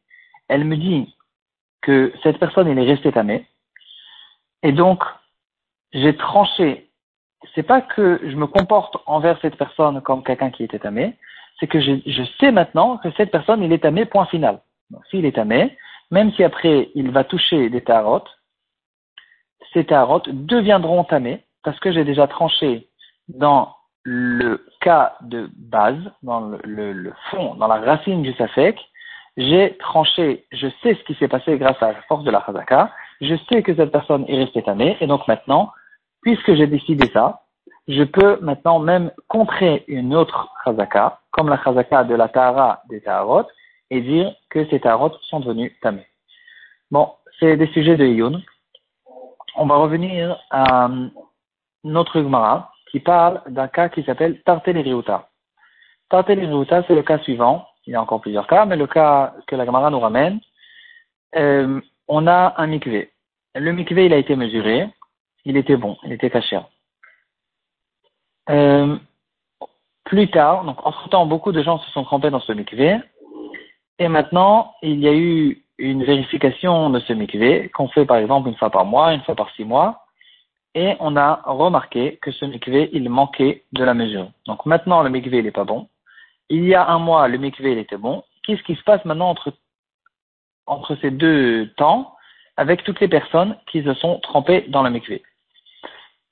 elle 0.50 0.66
me 0.66 0.78
dit 0.78 1.16
que 1.82 2.14
cette 2.22 2.38
personne, 2.38 2.68
elle 2.68 2.78
est 2.78 2.92
restée 2.92 3.12
tamée. 3.12 3.48
Et 4.62 4.72
donc, 4.72 5.04
j'ai 5.94 6.16
tranché. 6.16 6.90
C'est 7.56 7.64
pas 7.64 7.82
que 7.82 8.20
je 8.24 8.36
me 8.36 8.48
comporte 8.48 8.98
envers 9.06 9.40
cette 9.42 9.58
personne 9.58 10.02
comme 10.02 10.24
quelqu'un 10.24 10.50
qui 10.50 10.64
était 10.64 10.80
tamé, 10.80 11.16
c'est 11.60 11.68
que 11.68 11.80
je, 11.80 11.94
je, 12.06 12.24
sais 12.40 12.52
maintenant 12.52 12.98
que 12.98 13.12
cette 13.12 13.32
personne, 13.32 13.64
il 13.64 13.72
est 13.72 13.84
tamé, 13.84 14.06
point 14.06 14.26
final. 14.26 14.62
S'il 15.10 15.26
est 15.26 15.36
tamé, 15.36 15.78
même 16.12 16.32
si 16.34 16.44
après 16.44 16.90
il 16.96 17.12
va 17.12 17.24
toucher 17.24 17.70
des 17.70 17.82
tarotes, 17.82 18.30
ces 19.74 19.86
tarotes 19.86 20.30
deviendront 20.30 21.04
tamés 21.04 21.44
parce 21.64 21.80
que 21.80 21.92
j'ai 21.92 22.04
déjà 22.04 22.28
tranché 22.28 22.88
dans 23.28 23.76
le 24.04 24.66
cas 24.82 25.16
de 25.22 25.50
base, 25.56 26.12
dans 26.24 26.42
le, 26.42 26.60
le, 26.64 26.92
le 26.92 27.14
fond, 27.30 27.56
dans 27.56 27.68
la 27.68 27.80
racine 27.80 28.22
du 28.22 28.34
safek, 28.34 28.78
j'ai 29.38 29.78
tranché, 29.78 30.46
je 30.52 30.68
sais 30.82 30.96
ce 30.96 31.04
qui 31.06 31.16
s'est 31.16 31.28
passé 31.28 31.58
grâce 31.58 31.82
à 31.82 31.94
la 31.94 32.02
force 32.04 32.24
de 32.24 32.32
la 32.32 32.44
chazaka, 32.46 32.92
je 33.22 33.36
sais 33.50 33.64
que 33.64 33.74
cette 33.76 33.92
personne 33.92 34.26
est 34.28 34.44
restée 34.44 34.62
tamée, 34.62 34.98
et 35.00 35.08
donc 35.08 35.28
maintenant, 35.28 35.72
puisque 36.24 36.54
j'ai 36.56 36.68
décidé 36.68 37.10
ça, 37.14 37.44
je 37.88 38.04
peux 38.04 38.40
maintenant 38.42 38.80
même 38.80 39.12
contrer 39.28 39.84
une 39.88 40.16
autre 40.16 40.50
chazaka, 40.64 41.20
comme 41.32 41.50
la 41.50 41.62
chazaka 41.64 42.04
de 42.04 42.16
la 42.16 42.30
tahara 42.30 42.82
des 42.90 43.02
taharot, 43.02 43.46
et 43.90 44.02
dire 44.02 44.34
que 44.50 44.66
ces 44.70 44.80
taharot 44.80 45.12
sont 45.30 45.42
devenus 45.42 45.74
tamés. 45.82 46.08
Bon, 46.92 47.10
c'est 47.40 47.58
des 47.58 47.68
sujets 47.68 47.98
de 47.98 48.06
Yun. 48.06 48.42
On 49.56 49.66
va 49.66 49.76
revenir 49.76 50.40
à 50.50 50.90
notre 51.84 52.22
Gemara, 52.22 52.72
qui 52.92 53.00
parle 53.00 53.42
d'un 53.48 53.68
cas 53.68 53.90
qui 53.90 54.04
s'appelle 54.04 54.42
Tarteliriuta. 54.44 55.30
Tarteliriuta, 56.10 56.84
c'est 56.88 56.96
le 56.96 57.04
cas 57.04 57.20
suivant. 57.20 57.68
Il 57.86 57.94
y 57.94 57.96
a 57.96 58.02
encore 58.02 58.22
plusieurs 58.22 58.48
cas, 58.48 58.66
mais 58.66 58.78
le 58.78 58.88
cas 58.88 59.34
que 59.48 59.56
la 59.56 59.66
Gemara 59.66 59.90
nous 59.90 60.00
ramène, 60.00 60.40
euh, 61.36 61.82
on 62.08 62.28
a 62.28 62.54
un 62.58 62.68
mikvé. 62.68 63.12
Le 63.56 63.72
mikvé, 63.72 64.06
il 64.06 64.14
a 64.14 64.18
été 64.18 64.36
mesuré. 64.36 64.88
Il 65.46 65.58
était 65.58 65.78
bon, 65.78 65.98
il 66.04 66.14
était 66.14 66.30
caché. 66.30 66.60
Euh, 68.50 68.98
plus 70.04 70.30
tard, 70.30 70.66
donc 70.66 70.86
entre-temps, 70.86 71.26
beaucoup 71.26 71.52
de 71.52 71.64
gens 71.64 71.80
se 71.80 71.90
sont 71.92 72.04
trempés 72.04 72.30
dans 72.30 72.40
ce 72.40 72.52
mikvé. 72.52 73.00
Et 74.00 74.08
maintenant, 74.08 74.74
il 74.82 75.00
y 75.00 75.08
a 75.08 75.14
eu 75.14 75.64
une 75.78 76.04
vérification 76.04 76.90
de 76.90 77.00
ce 77.00 77.14
mikvé 77.14 77.70
qu'on 77.70 77.88
fait 77.88 78.06
par 78.06 78.18
exemple 78.18 78.50
une 78.50 78.56
fois 78.56 78.70
par 78.70 78.86
mois, 78.86 79.14
une 79.14 79.22
fois 79.22 79.36
par 79.36 79.50
six 79.56 79.66
mois. 79.66 80.06
Et 80.76 80.96
on 81.00 81.16
a 81.16 81.42
remarqué 81.46 82.18
que 82.22 82.32
ce 82.32 82.46
mikvé, 82.46 82.90
il 82.94 83.10
manquait 83.10 83.64
de 83.74 83.84
la 83.84 83.94
mesure. 83.94 84.32
Donc 84.48 84.66
maintenant, 84.66 85.04
le 85.04 85.10
mikvé, 85.10 85.40
il 85.40 85.46
n'est 85.46 85.52
pas 85.52 85.66
bon. 85.66 85.88
il 86.50 86.66
y 86.66 86.74
a 86.76 86.88
un 86.88 87.00
mois, 87.00 87.28
le 87.28 87.38
mikvé, 87.38 87.74
il 87.74 87.78
était 87.78 87.98
bon. 87.98 88.24
Qu'est-ce 88.44 88.64
qui 88.64 88.76
se 88.76 88.84
passe 88.84 89.04
maintenant 89.06 89.30
entre, 89.30 89.54
entre 90.66 90.96
ces 90.98 91.12
deux 91.12 91.72
temps 91.78 92.16
avec 92.58 92.84
toutes 92.84 93.00
les 93.00 93.08
personnes 93.08 93.58
qui 93.72 93.84
se 93.84 93.94
sont 93.96 94.20
trempées 94.20 94.66
dans 94.70 94.84
le 94.84 94.90
mikvé? 94.90 95.24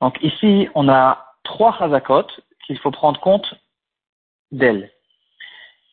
Donc 0.01 0.17
ici, 0.23 0.67
on 0.75 0.89
a 0.89 1.25
trois 1.43 1.75
chazakot 1.77 2.27
qu'il 2.65 2.77
faut 2.79 2.91
prendre 2.91 3.19
compte 3.19 3.53
d'elles. 4.51 4.91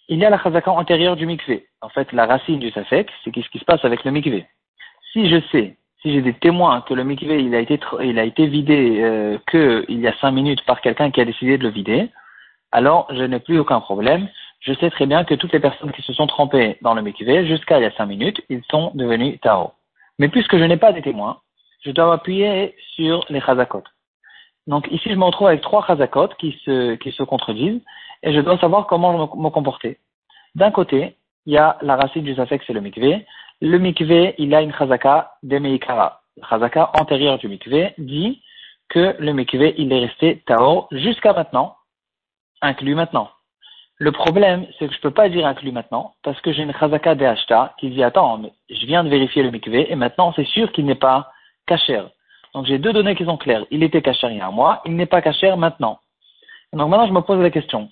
Il 0.09 0.19
y 0.19 0.25
a 0.25 0.31
la 0.31 0.43
chazaka 0.43 0.71
antérieure 0.71 1.17
du 1.17 1.27
mikvé. 1.27 1.69
En 1.83 1.91
fait, 1.91 2.11
la 2.13 2.27
racine 2.27 2.59
du 2.59 2.71
safek, 2.71 3.11
c'est 3.23 3.35
ce 3.35 3.49
qui 3.51 3.59
se 3.59 3.65
passe 3.65 3.85
avec 3.85 4.05
le 4.05 4.11
mikvé? 4.11 4.47
Si 5.13 5.29
je 5.29 5.41
sais, 5.53 5.77
si 6.01 6.13
j'ai 6.13 6.23
des 6.23 6.33
témoins 6.33 6.81
que 6.83 6.95
le 6.95 7.05
mikvé 7.05 7.43
il 7.43 7.55
a 7.55 7.61
été 7.61 7.79
il 8.03 8.19
a 8.19 8.25
été 8.25 8.47
vidé 8.47 9.01
euh, 9.03 9.39
y 9.89 10.07
a 10.07 10.15
cinq 10.21 10.31
minutes 10.33 10.65
par 10.65 10.81
quelqu'un 10.81 11.11
qui 11.11 11.21
a 11.21 11.25
décidé 11.25 11.59
de 11.59 11.65
le 11.65 11.71
vider, 11.71 12.09
alors 12.73 13.07
je 13.13 13.23
n'ai 13.23 13.41
plus 13.41 13.59
aucun 13.59 13.81
problème. 13.81 14.29
Je 14.61 14.73
sais 14.75 14.91
très 14.91 15.07
bien 15.07 15.25
que 15.25 15.35
toutes 15.35 15.53
les 15.53 15.61
personnes 15.61 15.93
qui 15.93 16.03
se 16.03 16.13
sont 16.13 16.27
trempées 16.27 16.79
dans 16.83 16.95
le 16.95 17.03
mikvé 17.03 17.47
jusqu'à 17.47 17.79
il 17.79 17.83
y 17.83 17.87
a 17.87 17.93
cinq 17.93 18.07
minutes, 18.07 18.41
ils 18.49 18.63
sont 18.71 18.91
devenus 18.95 19.41
tao. 19.41 19.73
Mais 20.19 20.29
puisque 20.29 20.57
je 20.57 20.65
n'ai 20.65 20.77
pas 20.77 20.93
des 20.93 21.03
témoins, 21.03 21.41
je 21.85 21.91
dois 21.91 22.07
m'appuyer 22.07 22.75
sur 22.95 23.25
les 23.29 23.41
chazakot. 23.41 23.85
Donc 24.69 24.87
ici, 24.91 25.09
je 25.09 25.15
me 25.15 25.25
retrouve 25.25 25.49
avec 25.49 25.63
trois 25.63 25.85
chazakot 25.87 26.29
qui 26.39 26.53
se, 26.65 26.95
qui 26.97 27.11
se 27.11 27.23
contredisent 27.23 27.81
et 28.23 28.35
je 28.35 28.41
dois 28.41 28.59
savoir 28.59 28.87
comment 28.87 29.35
me, 29.35 29.49
comporter. 29.49 29.99
D'un 30.55 30.71
côté, 30.71 31.17
il 31.47 31.55
y 31.55 31.57
a 31.57 31.79
la 31.81 31.97
racine 31.97 32.23
du 32.23 32.35
safek, 32.35 32.63
c'est 32.67 32.75
le 32.75 32.83
mikvé. 32.83 33.25
Le 33.63 33.79
mikvé, 33.79 34.35
il 34.37 34.55
a 34.55 34.61
une 34.61 34.75
chazaka 34.75 35.33
de 35.43 35.59
meikara. 35.59 36.21
La 36.37 36.47
chazaka 36.49 36.91
antérieure 37.01 37.39
du 37.39 37.49
mikvé 37.49 37.95
dit 37.97 38.43
que 38.91 39.17
le 39.19 39.33
mikvé, 39.33 39.75
il 39.79 39.91
est 39.91 40.01
resté 40.01 40.43
tao 40.47 40.87
jusqu'à 40.93 41.33
maintenant, 41.33 41.75
inclus 42.61 42.95
maintenant. 42.95 43.31
Le 43.97 44.13
problème, 44.13 44.67
c'est 44.79 44.87
que 44.87 44.93
je 44.93 44.99
ne 44.99 45.03
peux 45.03 45.11
pas 45.13 45.31
dire 45.31 45.47
inclus 45.47 45.73
maintenant, 45.73 46.15
parce 46.23 46.39
que 46.43 46.53
j'ai 46.53 46.63
une 46.63 46.75
chazaka 46.75 47.15
de 47.15 47.25
hashta 47.25 47.75
qui 47.81 47.89
dit, 47.89 48.03
attends, 48.03 48.43
je 48.69 48.87
viens 48.87 49.03
de 49.03 49.09
vérifier 49.09 49.43
le 49.43 49.51
mikvé, 49.51 49.91
et 49.91 49.97
maintenant 49.97 50.35
c'est 50.37 50.47
sûr 50.47 50.71
qu'il 50.73 50.85
n'est 50.85 50.95
pas 50.95 51.33
caché. 51.67 52.03
Donc 52.59 52.67
j'ai 52.67 52.79
deux 52.79 52.93
données 52.93 53.15
qui 53.15 53.25
sont 53.25 53.37
claires. 53.37 53.65
Il 53.71 53.85
était 53.85 54.03
caché 54.03 54.27
il 54.33 54.39
y 54.39 54.41
a 54.41 54.49
un 54.49 54.51
mois, 54.51 54.83
il 54.85 54.97
n'est 54.97 55.07
pas 55.07 55.23
caché 55.23 55.55
maintenant. 55.55 56.01
Donc 56.73 56.91
maintenant 56.91 57.07
je 57.07 57.13
me 57.13 57.21
pose 57.21 57.39
la 57.39 57.51
question. 57.51 57.89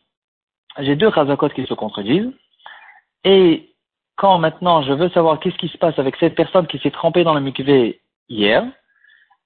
J'ai 0.80 0.96
deux 0.96 1.08
chazakot 1.12 1.50
qui 1.50 1.64
se 1.66 1.74
contredisent. 1.74 2.32
Et 3.22 3.70
quand 4.16 4.38
maintenant 4.40 4.82
je 4.82 4.92
veux 4.92 5.08
savoir 5.10 5.38
qu'est-ce 5.38 5.56
qui 5.58 5.68
se 5.68 5.78
passe 5.78 5.96
avec 6.00 6.16
cette 6.16 6.34
personne 6.34 6.66
qui 6.66 6.80
s'est 6.80 6.90
trempée 6.90 7.22
dans 7.22 7.34
le 7.34 7.40
mikvé 7.40 8.00
hier, 8.28 8.66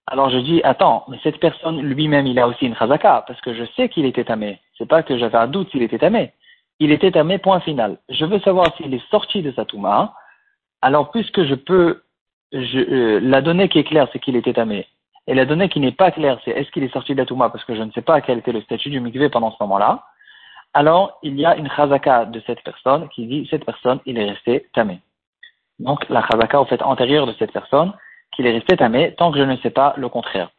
alors 0.06 0.30
je 0.30 0.38
dis, 0.38 0.62
attends, 0.64 1.04
mais 1.08 1.18
cette 1.22 1.38
personne 1.38 1.82
lui-même, 1.82 2.26
il 2.26 2.38
a 2.38 2.48
aussi 2.48 2.64
une 2.64 2.74
chazaka, 2.74 3.22
parce 3.26 3.42
que 3.42 3.52
je 3.52 3.64
sais 3.76 3.90
qu'il 3.90 4.06
était 4.06 4.24
tamé. 4.24 4.58
C'est 4.78 4.88
pas 4.88 5.02
que 5.02 5.18
j'avais 5.18 5.36
un 5.36 5.48
doute 5.48 5.70
s'il 5.70 5.82
était 5.82 5.98
tamé. 5.98 6.32
Il 6.78 6.92
était 6.92 7.10
tamé, 7.10 7.36
point 7.36 7.60
final. 7.60 7.98
Je 8.08 8.24
veux 8.24 8.40
savoir 8.40 8.74
s'il 8.78 8.94
est 8.94 9.10
sorti 9.10 9.42
de 9.42 9.52
sa 9.52 9.66
touma. 9.66 10.14
Alors, 10.80 11.10
puisque 11.10 11.44
je 11.44 11.54
peux, 11.54 12.04
euh, 12.54 13.20
la 13.22 13.42
donnée 13.42 13.68
qui 13.68 13.80
est 13.80 13.84
claire, 13.84 14.08
c'est 14.14 14.18
qu'il 14.18 14.34
était 14.34 14.54
tamé. 14.54 14.86
Et 15.26 15.34
la 15.34 15.44
donnée 15.44 15.68
qui 15.68 15.80
n'est 15.80 15.92
pas 15.92 16.10
claire, 16.10 16.38
c'est 16.44 16.50
est-ce 16.50 16.70
qu'il 16.70 16.82
est 16.82 16.92
sorti 16.92 17.12
de 17.12 17.18
la 17.18 17.26
Touma 17.26 17.50
parce 17.50 17.64
que 17.64 17.74
je 17.74 17.82
ne 17.82 17.90
sais 17.92 18.02
pas 18.02 18.20
quel 18.20 18.38
était 18.38 18.52
le 18.52 18.62
statut 18.62 18.90
du 18.90 19.00
mikvé 19.00 19.28
pendant 19.28 19.50
ce 19.50 19.56
moment-là. 19.60 20.04
Alors, 20.72 21.18
il 21.22 21.38
y 21.38 21.44
a 21.44 21.56
une 21.56 21.68
chazaka 21.68 22.26
de 22.26 22.40
cette 22.46 22.62
personne 22.62 23.08
qui 23.08 23.26
dit 23.26 23.46
cette 23.50 23.64
personne, 23.64 24.00
il 24.06 24.18
est 24.18 24.30
resté 24.30 24.68
tamé. 24.72 25.00
Donc, 25.78 26.08
la 26.08 26.26
chazaka, 26.26 26.60
au 26.60 26.64
fait, 26.64 26.82
antérieure 26.82 27.26
de 27.26 27.34
cette 27.38 27.52
personne, 27.52 27.92
qu'il 28.32 28.46
est 28.46 28.52
resté 28.52 28.76
tamé 28.76 29.14
tant 29.16 29.32
que 29.32 29.38
je 29.38 29.44
ne 29.44 29.56
sais 29.58 29.70
pas 29.70 29.94
le 29.96 30.08
contraire. 30.08 30.50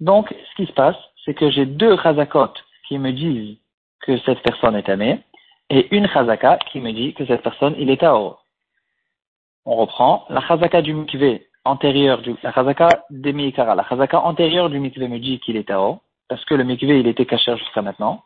Donc, 0.00 0.34
ce 0.50 0.54
qui 0.56 0.66
se 0.66 0.72
passe, 0.72 0.96
c'est 1.24 1.34
que 1.34 1.50
j'ai 1.50 1.66
deux 1.66 1.96
chazakot 1.96 2.52
qui 2.88 2.98
me 2.98 3.12
disent 3.12 3.56
que 4.00 4.18
cette 4.18 4.42
personne 4.42 4.76
est 4.76 4.82
tamé 4.82 5.20
et 5.70 5.94
une 5.94 6.08
chazaka 6.08 6.58
qui 6.70 6.80
me 6.80 6.92
dit 6.92 7.14
que 7.14 7.24
cette 7.26 7.42
personne, 7.42 7.74
il 7.78 7.88
est 7.90 8.00
taor. 8.00 8.44
On 9.64 9.76
reprend. 9.76 10.26
La 10.28 10.42
chazaka 10.42 10.82
du 10.82 10.92
mikvé, 10.92 11.46
antérieure 11.64 12.22
du, 12.22 12.34
la 12.42 12.52
chazaka 12.52 12.88
la 13.10 13.84
chazaka 13.88 14.20
antérieure 14.20 14.70
du 14.70 14.78
mikvé 14.78 15.08
me 15.08 15.18
dit 15.18 15.40
qu'il 15.40 15.56
est 15.56 15.68
Tao, 15.68 16.00
parce 16.28 16.44
que 16.44 16.54
le 16.54 16.64
mikvé 16.64 17.00
il 17.00 17.06
était 17.06 17.26
caché 17.26 17.56
jusqu'à 17.56 17.82
maintenant, 17.82 18.22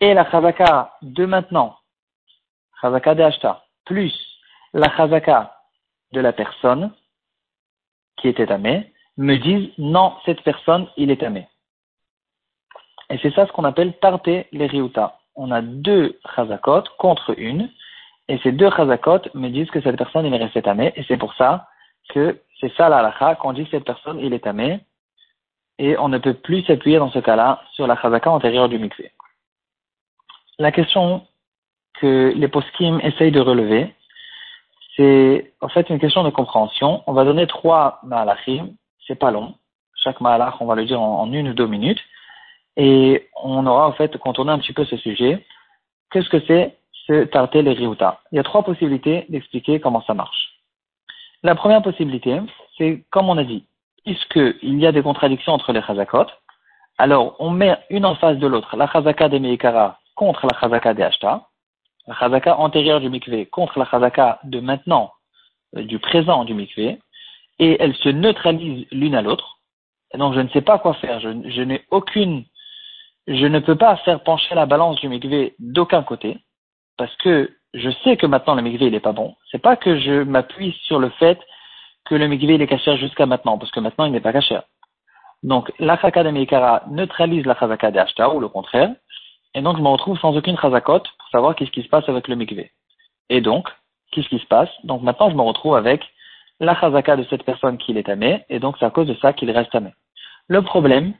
et 0.00 0.14
la 0.14 0.30
chazaka 0.30 0.96
de 1.02 1.26
maintenant, 1.26 1.76
chazaka 2.80 3.14
de 3.14 3.24
plus 3.84 4.14
la 4.72 4.94
chazaka 4.96 5.56
de 6.12 6.20
la 6.20 6.32
personne 6.32 6.92
qui 8.16 8.28
était 8.28 8.46
tamé, 8.46 8.92
me 9.16 9.36
disent 9.36 9.70
non, 9.78 10.14
cette 10.24 10.42
personne, 10.42 10.88
il 10.96 11.10
est 11.10 11.20
tamé. 11.20 11.46
Et 13.10 13.18
c'est 13.18 13.34
ça 13.34 13.46
ce 13.46 13.52
qu'on 13.52 13.64
appelle 13.64 13.92
tarté 13.98 14.46
les 14.52 14.66
riuta. 14.66 15.18
On 15.36 15.50
a 15.50 15.62
deux 15.62 16.18
chazakot 16.34 16.84
contre 16.98 17.34
une, 17.38 17.70
et 18.28 18.38
ces 18.38 18.52
deux 18.52 18.70
chazakot 18.70 19.22
me 19.34 19.48
disent 19.48 19.70
que 19.70 19.80
cette 19.80 19.96
personne, 19.96 20.26
il 20.26 20.34
est 20.34 20.44
resté 20.44 20.62
tamé, 20.62 20.92
et 20.96 21.04
c'est 21.06 21.16
pour 21.16 21.34
ça 21.34 21.68
que 22.10 22.40
c'est 22.64 22.74
ça 22.76 22.88
la 22.88 22.98
halakha, 22.98 23.34
qu'on 23.34 23.52
dit 23.52 23.64
que 23.64 23.72
cette 23.72 23.84
personne, 23.84 24.18
il 24.20 24.32
est 24.32 24.44
tamé, 24.44 24.80
et 25.78 25.98
on 25.98 26.08
ne 26.08 26.16
peut 26.16 26.32
plus 26.32 26.64
s'appuyer 26.64 26.98
dans 26.98 27.10
ce 27.10 27.18
cas-là 27.18 27.60
sur 27.72 27.86
la 27.86 28.00
chazaka 28.00 28.30
antérieure 28.30 28.70
du 28.70 28.78
mikvé. 28.78 29.12
La 30.58 30.72
question 30.72 31.26
que 32.00 32.32
les 32.34 32.48
poskim 32.48 33.00
essayent 33.00 33.32
de 33.32 33.40
relever, 33.40 33.94
c'est 34.96 35.52
en 35.60 35.68
fait 35.68 35.90
une 35.90 35.98
question 35.98 36.22
de 36.22 36.30
compréhension. 36.30 37.02
On 37.06 37.12
va 37.12 37.24
donner 37.24 37.46
trois 37.46 37.98
ma'alachim, 38.02 38.74
c'est 39.06 39.18
pas 39.18 39.30
long. 39.30 39.54
Chaque 39.96 40.20
ma'alach, 40.20 40.54
on 40.60 40.66
va 40.66 40.74
le 40.74 40.86
dire 40.86 41.00
en, 41.00 41.30
une 41.32 41.48
ou 41.48 41.54
deux 41.54 41.66
minutes. 41.66 42.00
Et 42.76 43.28
on 43.42 43.66
aura 43.66 43.88
en 43.88 43.92
fait 43.92 44.16
contourné 44.16 44.52
un 44.52 44.58
petit 44.58 44.72
peu 44.72 44.84
ce 44.84 44.96
sujet. 44.96 45.44
Qu'est-ce 46.10 46.30
que 46.30 46.40
c'est 46.46 46.76
ce 47.06 47.24
tarté 47.24 47.62
les 47.62 47.72
riuta? 47.72 48.20
Il 48.32 48.36
y 48.36 48.38
a 48.38 48.42
trois 48.42 48.62
possibilités 48.62 49.26
d'expliquer 49.28 49.80
comment 49.80 50.02
ça 50.02 50.14
marche. 50.14 50.53
La 51.44 51.54
première 51.54 51.82
possibilité, 51.82 52.40
c'est 52.78 53.04
comme 53.10 53.28
on 53.28 53.36
a 53.36 53.44
dit, 53.44 53.66
puisqu'il 54.06 54.80
y 54.80 54.86
a 54.86 54.92
des 54.92 55.02
contradictions 55.02 55.52
entre 55.52 55.74
les 55.74 55.82
chazakot, 55.82 56.26
alors 56.96 57.36
on 57.38 57.50
met 57.50 57.76
une 57.90 58.06
en 58.06 58.14
face 58.14 58.38
de 58.38 58.46
l'autre, 58.46 58.76
la 58.78 58.90
chazaka 58.90 59.28
des 59.28 59.40
Meikara 59.40 60.00
contre 60.14 60.46
la 60.46 60.58
chazaka 60.58 60.94
des 60.94 61.02
Ashta, 61.02 61.46
la 62.06 62.14
chazaka 62.14 62.58
antérieure 62.58 63.00
du 63.00 63.10
mikvé 63.10 63.44
contre 63.44 63.78
la 63.78 63.84
chazaka 63.84 64.40
de 64.44 64.58
maintenant, 64.60 65.12
euh, 65.76 65.82
du 65.82 65.98
présent 65.98 66.46
du 66.46 66.54
mikvé, 66.54 66.98
et 67.58 67.76
elles 67.78 67.96
se 67.96 68.08
neutralisent 68.08 68.86
l'une 68.90 69.14
à 69.14 69.20
l'autre. 69.20 69.58
Donc 70.14 70.32
je 70.32 70.40
ne 70.40 70.48
sais 70.48 70.62
pas 70.62 70.78
quoi 70.78 70.94
faire, 70.94 71.20
je, 71.20 71.60
n'ai 71.60 71.84
aucune, 71.90 72.44
je 73.26 73.44
ne 73.44 73.58
peux 73.58 73.76
pas 73.76 73.96
faire 73.98 74.22
pencher 74.22 74.54
la 74.54 74.64
balance 74.64 74.98
du 74.98 75.10
mikvé 75.10 75.56
d'aucun 75.58 76.02
côté, 76.04 76.38
parce 76.96 77.14
que 77.16 77.54
je 77.74 77.90
sais 78.04 78.16
que 78.16 78.26
maintenant 78.26 78.54
le 78.54 78.62
mikvé 78.62 78.86
il 78.86 78.92
n'est 78.92 79.00
pas 79.00 79.12
bon. 79.12 79.34
C'est 79.50 79.58
pas 79.58 79.76
que 79.76 79.98
je 79.98 80.22
m'appuie 80.22 80.72
sur 80.84 80.98
le 80.98 81.10
fait 81.10 81.38
que 82.06 82.14
le 82.14 82.28
mikvé 82.28 82.54
il 82.54 82.62
est 82.62 82.66
caché 82.66 82.96
jusqu'à 82.96 83.26
maintenant, 83.26 83.58
parce 83.58 83.70
que 83.72 83.80
maintenant 83.80 84.04
il 84.06 84.12
n'est 84.12 84.20
pas 84.20 84.32
caché. 84.32 84.58
Donc 85.42 85.72
la 85.78 85.98
chaka 85.98 86.22
de 86.22 86.30
Meikara 86.30 86.84
neutralise 86.88 87.44
la 87.44 87.56
chazaka 87.56 87.90
de 87.90 87.98
Ashta, 87.98 88.30
ou 88.30 88.40
le 88.40 88.48
contraire, 88.48 88.90
et 89.54 89.60
donc 89.60 89.76
je 89.76 89.82
me 89.82 89.88
retrouve 89.88 90.18
sans 90.18 90.36
aucune 90.36 90.56
chazakot 90.56 91.00
pour 91.00 91.28
savoir 91.30 91.54
qu'est-ce 91.54 91.70
qui 91.70 91.82
se 91.82 91.88
passe 91.88 92.08
avec 92.08 92.28
le 92.28 92.36
mikvé. 92.36 92.70
Et 93.28 93.40
donc, 93.40 93.68
qu'est-ce 94.12 94.28
qui 94.28 94.38
se 94.38 94.46
passe? 94.46 94.70
Donc 94.84 95.02
maintenant 95.02 95.30
je 95.30 95.34
me 95.34 95.42
retrouve 95.42 95.76
avec 95.76 96.02
la 96.60 96.78
chazaka 96.78 97.16
de 97.16 97.24
cette 97.24 97.42
personne 97.42 97.76
qui 97.78 97.96
est 97.98 98.08
amé, 98.08 98.44
et 98.48 98.60
donc 98.60 98.76
c'est 98.78 98.86
à 98.86 98.90
cause 98.90 99.08
de 99.08 99.14
ça 99.14 99.32
qu'il 99.32 99.50
reste 99.50 99.74
amé. 99.74 99.90
Le 100.46 100.62
problème, 100.62 101.14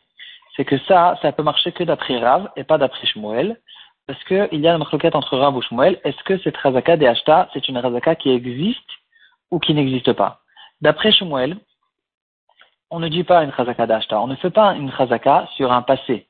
c'est 0.57 0.65
que 0.65 0.79
ça, 0.79 1.19
ça 1.21 1.33
peut 1.33 1.43
marcher 1.43 1.73
que 1.73 1.83
d'après 1.83 2.19
Rav 2.19 2.49
et 2.57 2.65
pas 2.65 2.79
d'après 2.79 3.07
Shmuel, 3.07 3.59
parce 4.07 4.23
qu'il 4.25 4.61
y 4.61 4.69
a 4.69 4.73
une 4.73 4.79
marloquette 4.79 5.15
entre 5.15 5.39
Rav 5.39 5.57
ou 5.57 5.63
Shmuel. 5.63 6.01
Est-ce 6.05 6.23
que 6.25 6.39
cette 6.39 6.57
razaka 6.57 6.97
des 6.97 7.07
Ashta, 7.07 7.49
c'est 7.53 7.69
une 7.69 7.79
razaka 7.79 8.15
qui 8.15 8.31
existe 8.31 8.79
ou 9.51 9.59
qui 9.59 9.75
n'existe 9.75 10.13
pas? 10.13 10.41
D'après 10.81 11.13
Shmuel, 11.13 11.57
on 12.91 13.01
ne 13.01 13.09
dit 13.09 13.25
pas 13.25 13.43
une 13.43 13.51
razaka 13.51 13.87
d'Ashta. 13.87 14.21
On 14.21 14.27
ne 14.27 14.37
fait 14.37 14.51
pas 14.51 14.75
une 14.75 14.91
razaka 14.91 15.49
sur 15.57 15.73
un 15.73 15.83
passé. 15.83 16.29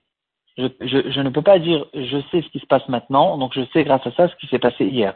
Je, 0.57 0.69
je, 0.81 1.21
ne 1.21 1.31
peux 1.31 1.43
pas 1.43 1.59
dire 1.59 1.85
je 1.95 2.19
sais 2.31 2.43
ce 2.43 2.49
qui 2.49 2.61
se 2.61 2.66
passe 2.66 2.88
maintenant, 2.88 3.37
donc 3.38 3.52
je 3.54 3.62
sais 3.73 3.83
grâce 3.83 4.07
à 4.07 4.12
ça 4.12 4.28
ce 4.28 4.37
qui 4.37 4.47
s'est 4.47 4.61
passé 4.61 4.85
hier. 4.87 5.14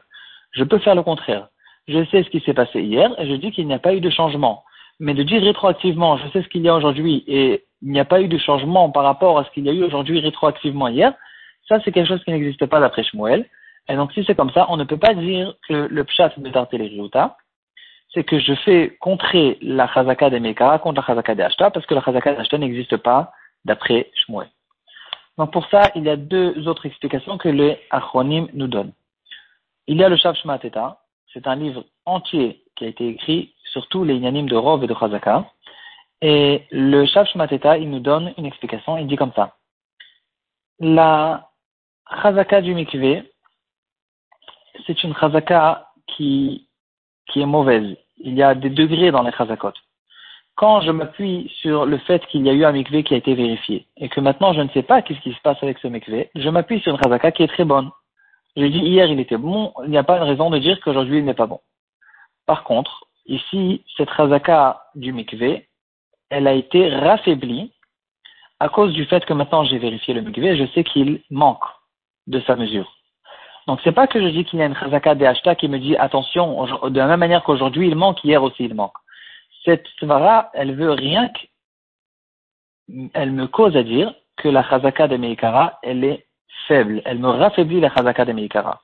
Je 0.51 0.65
peux 0.65 0.79
faire 0.79 0.97
le 0.97 1.05
contraire. 1.05 1.49
Je 1.87 2.05
sais 2.07 2.25
ce 2.25 2.29
qui 2.31 2.41
s'est 2.41 2.55
passé 2.55 2.83
hier 2.83 3.15
et 3.21 3.29
je 3.29 3.35
dis 3.35 3.53
qu'il 3.53 3.69
n'y 3.69 3.75
a 3.75 3.79
pas 3.79 3.95
eu 3.95 4.01
de 4.01 4.11
changement. 4.11 4.65
Mais 4.99 5.15
de 5.15 5.23
dire 5.23 5.41
rétroactivement 5.41 6.17
je 6.17 6.29
sais 6.33 6.43
ce 6.43 6.49
qu'il 6.49 6.63
y 6.63 6.69
a 6.69 6.75
aujourd'hui 6.75 7.23
et 7.29 7.65
il 7.83 7.93
n'y 7.93 8.01
a 8.01 8.05
pas 8.05 8.21
eu 8.21 8.27
de 8.27 8.37
changement 8.37 8.91
par 8.91 9.05
rapport 9.05 9.39
à 9.39 9.45
ce 9.45 9.51
qu'il 9.53 9.65
y 9.65 9.71
a 9.71 9.73
eu 9.73 9.85
aujourd'hui 9.85 10.19
rétroactivement 10.19 10.89
hier, 10.89 11.15
ça, 11.69 11.79
c'est 11.85 11.93
quelque 11.93 12.09
chose 12.09 12.23
qui 12.25 12.31
n'existe 12.31 12.67
pas 12.67 12.81
d'après 12.81 13.05
Shmuel. 13.05 13.49
Et 13.89 13.97
donc, 13.97 14.13
si 14.13 14.25
c'est 14.25 14.35
comme 14.35 14.51
ça, 14.53 14.67
on 14.69 14.77
ne 14.77 14.85
peut 14.85 14.99
pas 14.99 15.15
dire 15.15 15.55
que 15.69 15.89
le 15.91 16.05
pshat 16.05 16.33
de 16.37 16.51
Tarteleriuta, 16.51 17.37
c'est 18.13 18.25
que 18.25 18.39
je 18.39 18.55
fais 18.55 18.97
contrer 19.01 19.59
la 19.61 19.87
chazaka 19.93 20.31
des 20.31 20.41
Mekara 20.41 20.79
contre 20.79 21.01
la 21.01 21.07
chazaka 21.07 21.35
des 21.35 21.43
Ashta, 21.43 21.71
parce 21.71 21.87
que 21.87 21.95
la 21.95 22.03
chazaka 22.03 22.35
des 22.35 22.41
Ashta 22.41 22.59
n'existe 22.59 22.97
pas 22.97 23.33
d'après 23.65 24.11
Shmuel. 24.15 24.49
Donc, 25.39 25.53
pour 25.53 25.67
ça, 25.69 25.91
il 25.95 26.05
y 26.05 26.11
a 26.11 26.17
deux 26.17 26.67
autres 26.67 26.85
explications 26.87 27.39
que 27.39 27.49
les 27.49 27.79
Achronim 27.91 28.49
nous 28.55 28.67
donnent. 28.67 28.93
Il 29.87 29.97
y 29.97 30.05
a 30.05 30.09
le 30.09 30.17
Shav 30.17 30.35
Shmateta, 30.35 30.99
c'est 31.33 31.47
un 31.47 31.55
livre 31.55 31.85
entier 32.05 32.63
qui 32.77 32.85
a 32.85 32.89
été 32.89 33.09
écrit 33.09 33.55
sur 33.73 33.87
tous 33.89 34.05
les 34.05 34.17
Yanim 34.17 34.47
de 34.47 34.57
Rov 34.57 34.83
et 34.83 34.87
de 34.87 34.95
Chazaka. 34.95 35.47
Et 36.21 36.67
le 36.73 37.07
Shav 37.07 37.27
Shmateta, 37.29 37.79
il 37.79 37.89
nous 37.89 38.01
donne 38.01 38.35
une 38.37 38.47
explication, 38.47 38.99
il 38.99 39.07
dit 39.07 39.17
comme 39.17 39.33
ça. 39.35 39.55
La 40.81 41.48
chazaka 42.11 42.61
du 42.61 42.75
mikvé, 42.75 43.23
c'est 44.87 45.03
une 45.05 45.15
chazaka 45.15 45.89
qui, 46.07 46.69
qui 47.27 47.41
est 47.41 47.47
mauvaise. 47.47 47.97
Il 48.19 48.35
y 48.35 48.43
a 48.43 48.55
des 48.55 48.71
degrés 48.71 49.11
dans 49.11 49.23
les 49.23 49.33
chazakot. 49.33 49.73
Quand 50.57 50.81
je 50.81 50.91
m'appuie 50.91 51.53
sur 51.61 51.87
le 51.87 51.99
fait 51.99 52.27
qu'il 52.27 52.45
y 52.45 52.51
a 52.51 52.53
eu 52.53 52.65
un 52.65 52.73
mikvé 52.73 53.05
qui 53.05 53.15
a 53.15 53.17
été 53.17 53.35
vérifié 53.35 53.87
et 53.97 54.09
que 54.09 54.21
maintenant 54.21 54.53
je 54.53 54.61
ne 54.61 54.69
sais 54.71 54.83
pas 54.83 55.03
qu'est-ce 55.03 55.21
qui 55.21 55.33
se 55.33 55.41
passe 55.41 55.63
avec 55.63 55.79
ce 55.79 55.87
mikvé, 55.87 56.31
je 56.35 56.49
m'appuie 56.49 56.81
sur 56.81 56.93
une 56.93 57.03
chazaka 57.03 57.31
qui 57.31 57.45
est 57.45 57.49
très 57.49 57.65
bonne. 57.65 57.91
Je 58.57 58.65
dis 58.65 58.79
hier 58.79 59.07
il 59.07 59.21
était 59.21 59.37
bon, 59.37 59.73
il 59.85 59.91
n'y 59.91 59.99
a 59.99 60.03
pas 60.03 60.19
de 60.19 60.25
raison 60.25 60.51
de 60.51 60.59
dire 60.59 60.81
qu'aujourd'hui 60.81 61.19
il 61.19 61.25
n'est 61.25 61.35
pas 61.35 61.47
bon. 61.47 61.61
Par 62.47 62.65
contre, 62.65 63.05
ici, 63.27 63.85
cette 63.97 64.11
chazaka 64.11 64.83
du 64.95 65.13
mikvé, 65.13 65.69
elle 66.31 66.49
a 66.49 66.55
été 66.55 66.89
raffaiblie 66.89 67.73
à 68.59 68.69
cause 68.69 68.93
du 68.93 69.05
fait 69.05 69.25
que 69.25 69.35
maintenant 69.35 69.63
j'ai 69.63 69.79
vérifié 69.79 70.13
le 70.13 70.23
mikvé, 70.23 70.57
je 70.57 70.67
sais 70.73 70.83
qu'il 70.83 71.21
manque 71.31 71.63
de 72.29 72.41
sa 72.41 72.57
mesure. 72.57 72.95
Donc 73.67 73.81
c'est 73.85 73.93
pas 73.93 74.07
que 74.07 74.21
je 74.21 74.29
dis 74.29 74.45
qu'il 74.45 74.59
y 74.59 74.63
a 74.63 74.67
une 74.67 74.77
chazaka 74.77 75.15
d'Ashta 75.15 75.55
qui 75.55 75.69
me 75.69 75.79
dit 75.79 75.97
attention, 75.97 76.65
de 76.89 76.99
la 76.99 77.07
même 77.07 77.21
manière 77.21 77.43
qu'aujourd'hui 77.43 77.89
il 77.89 77.97
manque, 77.97 78.23
hier 78.25 78.43
aussi 78.43 78.65
il 78.65 78.75
manque. 78.75 78.97
Cette 79.65 79.87
svara, 79.99 80.51
elle 80.55 80.75
veut 80.75 80.93
rien 80.93 81.29
que, 81.29 81.41
elle 83.13 83.33
me 83.33 83.47
cause 83.47 83.77
à 83.77 83.83
dire 83.83 84.15
que 84.37 84.49
la 84.49 84.63
chazaka 84.63 85.09
de 85.09 85.17
Meikara, 85.17 85.79
elle 85.83 86.05
est 86.05 86.27
faible. 86.67 87.03
Elle 87.05 87.19
me 87.19 87.29
raffaiblit 87.29 87.81
la 87.81 87.91
chazaka 87.95 88.25
de 88.25 88.33
Meikara. 88.33 88.81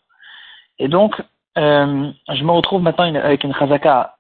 Et 0.79 0.89
donc, 0.89 1.21
euh, 1.57 2.11
je 2.29 2.45
me 2.45 2.51
retrouve 2.51 2.83
maintenant 2.83 3.15
avec 3.15 3.45
une 3.45 3.55
chazaka, 3.55 4.17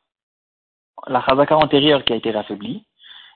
la 1.06 1.22
chazaka 1.28 1.56
antérieure 1.56 2.04
qui 2.04 2.12
a 2.12 2.16
été 2.16 2.30
raffaiblie, 2.30 2.84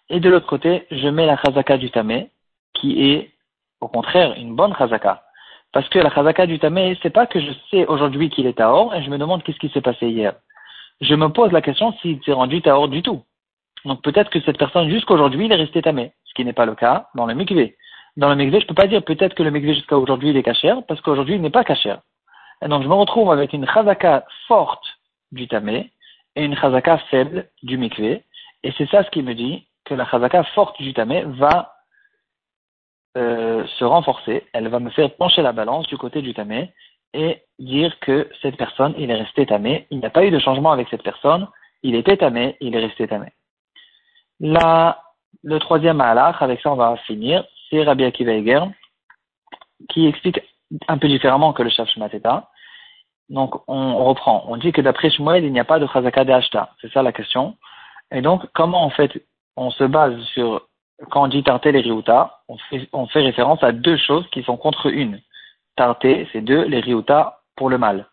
et 0.09 0.21
de 0.21 0.31
l'autre 0.31 0.47
côté, 0.47 0.87
je 0.91 1.09
mets 1.09 1.27
la 1.27 1.37
chazaka 1.37 1.77
du 1.77 1.91
tamé, 1.91 2.31
qui 2.73 3.11
est 3.11 3.33
au 3.81 3.89
contraire 3.89 4.33
une 4.35 4.55
bonne 4.55 4.75
chazaka. 4.75 5.25
Parce 5.73 5.89
que 5.89 5.99
la 5.99 6.11
chazaka 6.11 6.47
du 6.47 6.59
tamé, 6.59 6.99
c'est 7.03 7.11
pas 7.11 7.27
que 7.27 7.41
je 7.41 7.53
sais 7.71 7.87
aujourd'hui 7.87 8.31
qu'il 8.31 8.47
est 8.47 8.59
taor 8.59 8.95
et 8.95 9.03
je 9.03 9.11
me 9.11 9.19
demande 9.19 9.43
qu'est-ce 9.43 9.59
qui 9.59 9.69
s'est 9.69 9.83
passé 9.83 10.09
hier. 10.09 10.35
Je 11.01 11.15
me 11.15 11.29
pose 11.29 11.53
la 11.53 11.61
question 11.61 11.93
s'il 12.01 12.23
s'est 12.25 12.33
rendu 12.33 12.63
taor 12.63 12.89
du 12.89 13.03
tout. 13.03 13.23
Donc 13.85 14.03
peut-être 14.03 14.31
que 14.31 14.41
cette 14.41 14.59
personne 14.59 14.89
jusqu'aujourd'hui 14.89 15.47
il 15.47 15.53
est 15.53 15.57
resté 15.57 15.83
tamé, 15.83 16.13
ce 16.25 16.35
qui 16.35 16.45
n'est 16.45 16.53
pas 16.53 16.67
le 16.67 16.75
cas 16.75 17.09
dans 17.15 17.27
le 17.27 17.35
mikvé. 17.35 17.77
Dans 18.17 18.29
le 18.29 18.35
mikvé, 18.35 18.61
je 18.61 18.67
peux 18.67 18.75
pas 18.75 18.89
dire 18.89 19.05
peut-être 19.05 19.35
que 19.35 19.43
le 19.43 19.51
mikvé 19.51 19.75
jusqu'à 19.75 19.97
aujourd'hui 19.97 20.31
il 20.31 20.37
est 20.37 20.43
cachère, 20.43 20.83
parce 20.89 21.01
qu'aujourd'hui 21.01 21.37
il 21.37 21.43
n'est 21.43 21.51
pas 21.51 21.65
cachère. 21.65 22.01
Et 22.63 22.69
donc 22.69 22.83
je 22.83 22.89
me 22.89 22.95
retrouve 22.95 23.31
avec 23.31 23.53
une 23.53 23.67
chazaka 23.67 24.25
forte 24.49 24.85
du 25.31 25.47
tamé 25.47 25.93
et 26.35 26.45
une 26.45 26.57
chazaka 26.57 26.99
faible 27.11 27.49
du 27.63 27.79
mikvé. 27.79 28.25
Et 28.65 28.73
c'est 28.77 28.89
ça 28.91 29.05
ce 29.05 29.11
qui 29.11 29.23
me 29.23 29.35
dit 29.35 29.67
que 29.85 29.95
la 29.95 30.07
chazaka 30.07 30.43
forte 30.55 30.81
du 30.83 30.93
tamé 30.95 31.23
va 31.27 31.75
euh, 33.19 33.67
se 33.79 33.85
renforcer, 33.85 34.45
elle 34.53 34.69
va 34.69 34.79
me 34.79 34.91
faire 34.91 35.11
pencher 35.17 35.43
la 35.43 35.51
balance 35.53 35.89
du 35.89 35.99
côté 35.99 36.23
du 36.23 36.35
tamé 36.35 36.73
et 37.15 37.43
dire 37.59 37.99
que 37.99 38.31
cette 38.41 38.57
personne, 38.57 38.95
il 38.97 39.11
est 39.11 39.17
resté 39.17 39.45
tamé, 39.45 39.89
il 39.91 39.99
n'y 39.99 40.07
a 40.07 40.11
pas 40.11 40.25
eu 40.25 40.31
de 40.31 40.39
changement 40.39 40.71
avec 40.71 40.89
cette 40.89 41.03
personne, 41.03 41.49
il 41.83 41.97
était 41.97 42.17
tamé, 42.17 42.57
il 42.61 42.77
est 42.77 42.87
resté 42.87 43.09
tamé. 43.09 43.33
La, 44.39 45.03
le 45.43 45.59
troisième 45.59 46.01
halach, 46.01 46.41
avec 46.41 46.61
ça 46.61 46.71
on 46.73 46.77
va 46.77 46.97
finir, 47.09 47.45
c'est 47.69 47.83
Rabbi 47.83 48.05
Akiva 48.05 48.33
Eger, 48.33 48.65
qui 49.89 50.07
explique 50.07 50.41
un 50.87 50.99
peu 50.99 51.09
différemment 51.09 51.53
que 51.53 51.65
le 51.65 51.71
chef 51.71 51.89
Shmateta. 51.89 52.49
Donc 53.31 53.69
on 53.69 54.05
reprend, 54.05 54.45
on 54.47 54.57
dit 54.57 54.71
que 54.71 54.81
d'après 54.81 55.11
Shmuel, 55.11 55.45
il 55.45 55.53
n'y 55.53 55.61
a 55.61 55.65
pas 55.65 55.81
de 55.81 55.89
chazaka 55.89 56.25
de 56.25 56.33
Hashta, 56.33 56.71
c'est 56.81 56.93
ça 56.93 57.03
la 57.03 57.13
question. 57.13 57.57
Et 58.13 58.23
donc 58.23 58.47
comment 58.55 58.85
en 58.85 58.91
fait 58.91 59.13
on 59.57 59.71
se 59.71 59.83
base 59.83 60.19
sur 60.35 60.68
quand 61.11 61.25
on 61.25 61.29
dit 61.29 61.43
tarté 61.43 61.73
les 61.73 61.81
riuta, 61.81 62.41
on 62.49 62.57
fait, 62.71 62.89
on 62.93 63.07
fait 63.07 63.23
référence 63.23 63.63
à 63.63 63.73
deux 63.73 63.97
choses 63.97 64.27
qui 64.31 64.43
sont 64.43 64.57
contre 64.57 64.87
une. 64.87 65.21
Tarté, 65.77 66.29
c'est 66.33 66.41
deux, 66.41 66.65
les 66.65 66.81
riuta 66.81 67.41
pour 67.57 67.71
le 67.71 67.79
mal. 67.79 68.07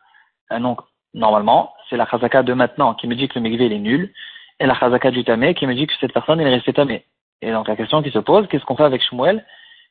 Et 0.52 0.60
donc, 0.60 0.82
normalement, 1.14 1.74
c'est 1.90 1.98
la 1.98 2.06
chazaka 2.06 2.44
de 2.44 2.54
maintenant 2.54 2.94
qui 2.94 3.08
me 3.08 3.16
dit 3.16 3.28
que 3.28 3.40
le 3.40 3.42
mikvé 3.42 3.66
est 3.66 3.80
nul, 3.80 4.14
et 4.60 4.66
la 4.66 4.76
chazaka 4.76 5.12
du 5.12 5.24
tamé 5.24 5.54
qui 5.56 5.66
me 5.68 5.74
dit 5.74 5.88
que 5.88 5.94
cette 6.00 6.14
personne 6.14 6.40
est 6.40 6.50
restée 6.50 6.74
tamé. 6.74 7.06
Et 7.42 7.52
donc 7.52 7.68
la 7.68 7.76
question 7.76 8.02
qui 8.02 8.12
se 8.12 8.20
pose, 8.20 8.48
qu'est-ce 8.48 8.66
qu'on 8.66 8.78
fait 8.78 8.84
avec 8.84 9.02
Shmuel 9.04 9.46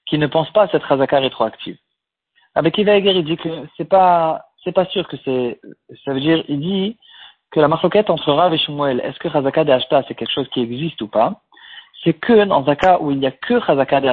qui 0.07 0.19
ne 0.19 0.27
pense 0.27 0.51
pas 0.53 0.63
à 0.63 0.69
cette 0.69 0.87
chazaka 0.87 1.19
rétroactive? 1.19 1.77
Avec 2.55 2.79
Ivaeger, 2.79 3.13
il 3.13 3.25
dit 3.25 3.37
que 3.37 3.49
c'est 3.77 3.89
pas 3.89 4.47
c'est 4.63 4.73
pas 4.73 4.87
sûr 4.87 5.07
que 5.09 5.17
c'est 5.25 5.61
ça 6.05 6.13
veut 6.13 6.21
dire 6.21 6.45
il 6.49 6.61
dit 6.61 6.97
que 7.51 7.61
la 7.61 7.69
marloquette 7.69 8.11
entre 8.11 8.33
Rav 8.33 8.55
et 8.55 8.59
Shmuel, 8.59 9.01
est-ce 9.01 9.19
que 9.19 9.29
chazaka 9.29 9.65
de 9.65 9.79
c'est 10.09 10.15
quelque 10.15 10.33
chose 10.33 10.49
qui 10.51 10.61
existe 10.63 11.01
ou 11.03 11.09
pas? 11.09 11.43
C'est 12.05 12.15
que 12.15 12.45
dans 12.45 12.69
un 12.69 12.77
cas 12.77 12.99
où 13.01 13.11
il 13.11 13.19
n'y 13.19 13.27
a 13.27 13.31
que 13.31 13.61
Chazaka 13.61 14.01
de. 14.01 14.13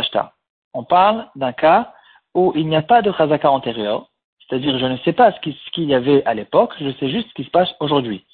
On 0.73 0.83
parle 0.83 1.27
d'un 1.35 1.51
cas 1.51 1.93
où 2.33 2.53
il 2.55 2.67
n'y 2.67 2.75
a 2.75 2.81
pas 2.81 3.01
de 3.01 3.11
Chazaka 3.11 3.51
antérieur, 3.51 4.07
c'est-à-dire 4.39 4.79
je 4.79 4.85
ne 4.85 4.97
sais 4.97 5.13
pas 5.13 5.31
ce 5.33 5.39
qu'il 5.71 5.83
y 5.83 5.93
avait 5.93 6.23
à 6.25 6.33
l'époque, 6.33 6.73
je 6.79 6.91
sais 6.93 7.09
juste 7.09 7.27
ce 7.29 7.33
qui 7.33 7.43
se 7.43 7.51
passe 7.51 7.73
aujourd'hui. 7.79 8.25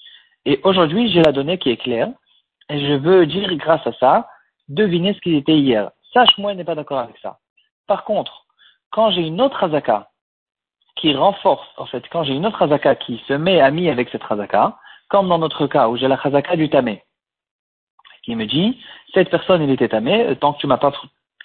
Et 0.46 0.60
aujourd'hui, 0.64 1.12
j'ai 1.12 1.24
la 1.24 1.32
donnée 1.32 1.58
qui 1.58 1.72
est 1.72 1.78
claire, 1.78 2.10
et 2.70 2.80
je 2.80 2.94
veux 2.94 3.26
dire, 3.26 3.54
grâce 3.58 3.86
à 3.88 3.94
ça, 3.94 4.30
deviner 4.70 5.14
ce 5.14 5.20
qu'il 5.22 5.36
était 5.36 5.58
hier. 5.58 5.92
Sache-moi, 6.14 6.54
il 6.54 6.58
n'est 6.58 6.64
pas 6.64 6.76
d'accord 6.76 7.00
avec 7.00 7.18
ça. 7.18 7.40
Par 7.88 8.04
contre, 8.04 8.46
quand 8.92 9.12
j'ai 9.12 9.22
une 9.22 9.42
autre 9.42 9.60
Chazaka 9.60 10.10
qui 10.96 11.14
renforce, 11.14 11.68
en 11.78 11.86
fait, 11.86 12.04
quand 12.12 12.24
j'ai 12.24 12.34
une 12.34 12.46
autre 12.46 12.60
Chazaka 12.60 12.96
qui 12.96 13.22
se 13.28 13.34
met 13.34 13.62
amie 13.62 13.90
avec 13.90 14.10
cette 14.10 14.26
Chazaka, 14.28 14.78
comme 15.10 15.30
dans 15.30 15.40
notre 15.40 15.68
cas 15.68 15.88
où 15.88 15.98
j'ai 15.98 16.08
la 16.08 16.18
Chazaka 16.18 16.56
du 16.56 16.70
Tamé, 16.70 17.04
qui 18.28 18.36
me 18.36 18.46
dit, 18.46 18.78
cette 19.14 19.30
personne, 19.30 19.64
il 19.64 19.70
était 19.70 19.88
tamé, 19.88 20.36
tant 20.42 20.52
que 20.52 20.60
tu 20.60 20.68
m'as 20.68 20.78
pas 20.78 20.92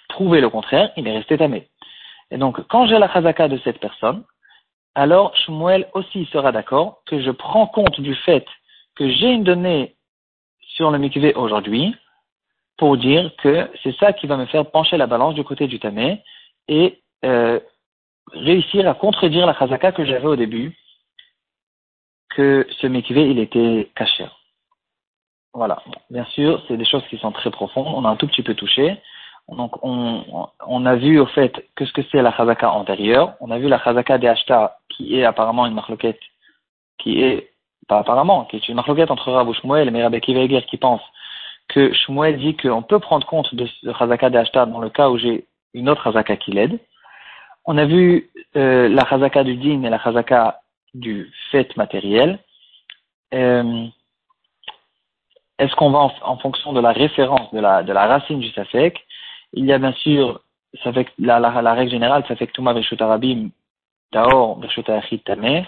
prouvé 0.09 0.41
le 0.41 0.49
contraire, 0.49 0.91
il 0.97 1.07
est 1.07 1.17
resté 1.17 1.37
tamé. 1.37 1.69
Et 2.29 2.37
donc, 2.37 2.59
quand 2.67 2.87
j'ai 2.87 2.99
la 2.99 3.09
chazaka 3.09 3.47
de 3.47 3.57
cette 3.59 3.79
personne, 3.79 4.25
alors 4.93 5.33
Shmuel 5.37 5.87
aussi 5.93 6.25
sera 6.25 6.51
d'accord 6.51 7.01
que 7.05 7.21
je 7.21 7.31
prends 7.31 7.67
compte 7.67 8.01
du 8.01 8.13
fait 8.15 8.45
que 8.97 9.09
j'ai 9.09 9.31
une 9.31 9.45
donnée 9.45 9.95
sur 10.75 10.91
le 10.91 10.97
mikvé 10.97 11.33
aujourd'hui 11.35 11.95
pour 12.77 12.97
dire 12.97 13.31
que 13.37 13.69
c'est 13.81 13.95
ça 13.95 14.11
qui 14.11 14.27
va 14.27 14.35
me 14.35 14.45
faire 14.45 14.69
pencher 14.69 14.97
la 14.97 15.07
balance 15.07 15.35
du 15.35 15.45
côté 15.45 15.67
du 15.67 15.79
tamé 15.79 16.21
et 16.67 16.99
euh, 17.23 17.61
réussir 18.33 18.89
à 18.89 18.93
contredire 18.93 19.45
la 19.45 19.57
chazaka 19.57 19.93
que 19.93 20.03
j'avais 20.03 20.27
au 20.27 20.35
début 20.35 20.75
que 22.35 22.67
ce 22.81 22.87
mikvé 22.87 23.29
il 23.29 23.39
était 23.39 23.89
caché. 23.95 24.25
Voilà. 25.53 25.77
Bien 26.09 26.25
sûr, 26.25 26.63
c'est 26.67 26.77
des 26.77 26.85
choses 26.85 27.05
qui 27.09 27.17
sont 27.17 27.31
très 27.31 27.51
profondes. 27.51 27.93
On 27.95 28.05
a 28.05 28.09
un 28.09 28.15
tout 28.15 28.27
petit 28.27 28.43
peu 28.43 28.55
touché. 28.55 28.97
Donc, 29.49 29.83
on, 29.83 30.47
on 30.67 30.85
a 30.85 30.95
vu 30.95 31.19
au 31.19 31.25
fait 31.27 31.65
que 31.75 31.85
ce 31.85 31.91
que 31.91 32.01
c'est 32.11 32.21
la 32.21 32.31
chazaka 32.35 32.71
antérieure. 32.71 33.35
On 33.39 33.51
a 33.51 33.59
vu 33.59 33.67
la 33.67 33.79
chazaka 33.79 34.17
des 34.17 34.27
Ashta, 34.27 34.79
qui 34.89 35.19
est 35.19 35.25
apparemment 35.25 35.65
une 35.65 35.73
marloquette, 35.73 36.19
qui 36.97 37.21
est, 37.21 37.51
pas 37.87 37.99
apparemment, 37.99 38.45
qui 38.45 38.55
est 38.55 38.67
une 38.69 38.75
marloquette 38.75 39.11
entre 39.11 39.31
Rab 39.31 39.47
ou 39.47 39.53
Shmuel, 39.53 39.91
mais 39.91 40.01
Rabbi 40.01 40.21
Kiveger 40.21 40.65
qui 40.65 40.77
pense 40.77 41.01
que 41.67 41.93
Shmuel 41.93 42.37
dit 42.37 42.55
qu'on 42.55 42.81
peut 42.81 42.99
prendre 42.99 43.27
compte 43.27 43.53
de 43.53 43.65
ce 43.65 43.93
chazaka 43.93 44.29
des 44.29 44.37
Ashta 44.37 44.65
dans 44.65 44.79
le 44.79 44.89
cas 44.89 45.09
où 45.09 45.17
j'ai 45.17 45.45
une 45.73 45.89
autre 45.89 46.03
chazaka 46.03 46.37
qui 46.37 46.51
l'aide. 46.51 46.79
On 47.65 47.77
a 47.77 47.85
vu 47.85 48.31
euh, 48.55 48.89
la 48.89 49.05
chazaka 49.05 49.43
du 49.43 49.55
din 49.55 49.83
et 49.83 49.89
la 49.89 49.99
chazaka 49.99 50.61
du 50.93 51.31
fait 51.51 51.75
matériel. 51.77 52.39
Euh, 53.33 53.87
est-ce 55.59 55.75
qu'on 55.75 55.91
va 55.91 56.11
en, 56.23 56.37
fonction 56.37 56.73
de 56.73 56.81
la 56.81 56.91
référence 56.91 57.51
de 57.53 57.59
la, 57.59 57.83
de 57.83 57.93
la 57.93 58.07
racine 58.07 58.39
du 58.39 58.49
safek? 58.49 59.05
Il 59.53 59.65
y 59.65 59.73
a 59.73 59.77
bien 59.77 59.93
sûr 59.93 60.41
la, 61.19 61.39
la, 61.39 61.61
la, 61.61 61.73
règle 61.73 61.91
générale, 61.91 62.23
safek 62.27 62.51
tuma 62.53 62.73
arabim 62.99 63.49
taor 64.11 64.59
tameh. 65.25 65.65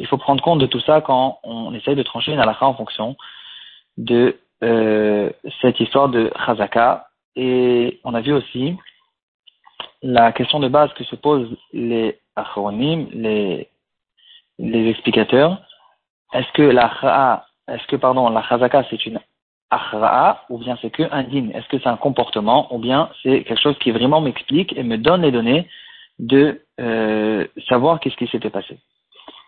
Il 0.00 0.06
faut 0.06 0.16
prendre 0.16 0.42
compte 0.42 0.60
de 0.60 0.66
tout 0.66 0.80
ça 0.80 1.00
quand 1.00 1.38
on 1.42 1.74
essaye 1.74 1.96
de 1.96 2.02
trancher 2.02 2.32
une 2.32 2.40
halakha 2.40 2.66
en 2.66 2.74
fonction 2.74 3.16
de 3.96 4.38
euh, 4.62 5.30
cette 5.60 5.78
histoire 5.80 6.08
de 6.08 6.32
chazaka. 6.46 7.08
Et 7.36 8.00
on 8.04 8.14
a 8.14 8.20
vu 8.20 8.32
aussi 8.32 8.76
la 10.02 10.32
question 10.32 10.60
de 10.60 10.68
base 10.68 10.92
que 10.94 11.04
se 11.04 11.16
posent 11.16 11.56
les 11.72 12.20
achronim, 12.36 13.08
les, 13.12 13.68
les 14.58 14.88
explicateurs. 14.88 15.58
Est-ce 16.32 16.50
que 16.52 16.62
la 16.62 17.46
est-ce 17.68 17.86
que 17.86 17.96
pardon, 17.96 18.28
la 18.30 18.42
chazaka 18.42 18.84
c'est 18.90 19.04
une 19.06 19.20
achra'a 19.70 20.44
ou 20.48 20.58
bien 20.58 20.78
c'est 20.80 20.90
que 20.90 21.02
un 21.10 21.22
din 21.24 21.50
Est-ce 21.50 21.68
que 21.68 21.78
c'est 21.78 21.88
un 21.88 21.96
comportement 21.96 22.72
ou 22.74 22.78
bien 22.78 23.10
c'est 23.22 23.44
quelque 23.44 23.60
chose 23.60 23.78
qui 23.78 23.90
vraiment 23.90 24.20
m'explique 24.20 24.76
et 24.76 24.82
me 24.82 24.96
donne 24.96 25.22
les 25.22 25.32
données 25.32 25.68
de 26.18 26.62
euh, 26.80 27.46
savoir 27.68 28.00
qu'est-ce 28.00 28.16
qui 28.16 28.26
s'était 28.28 28.50
passé? 28.50 28.78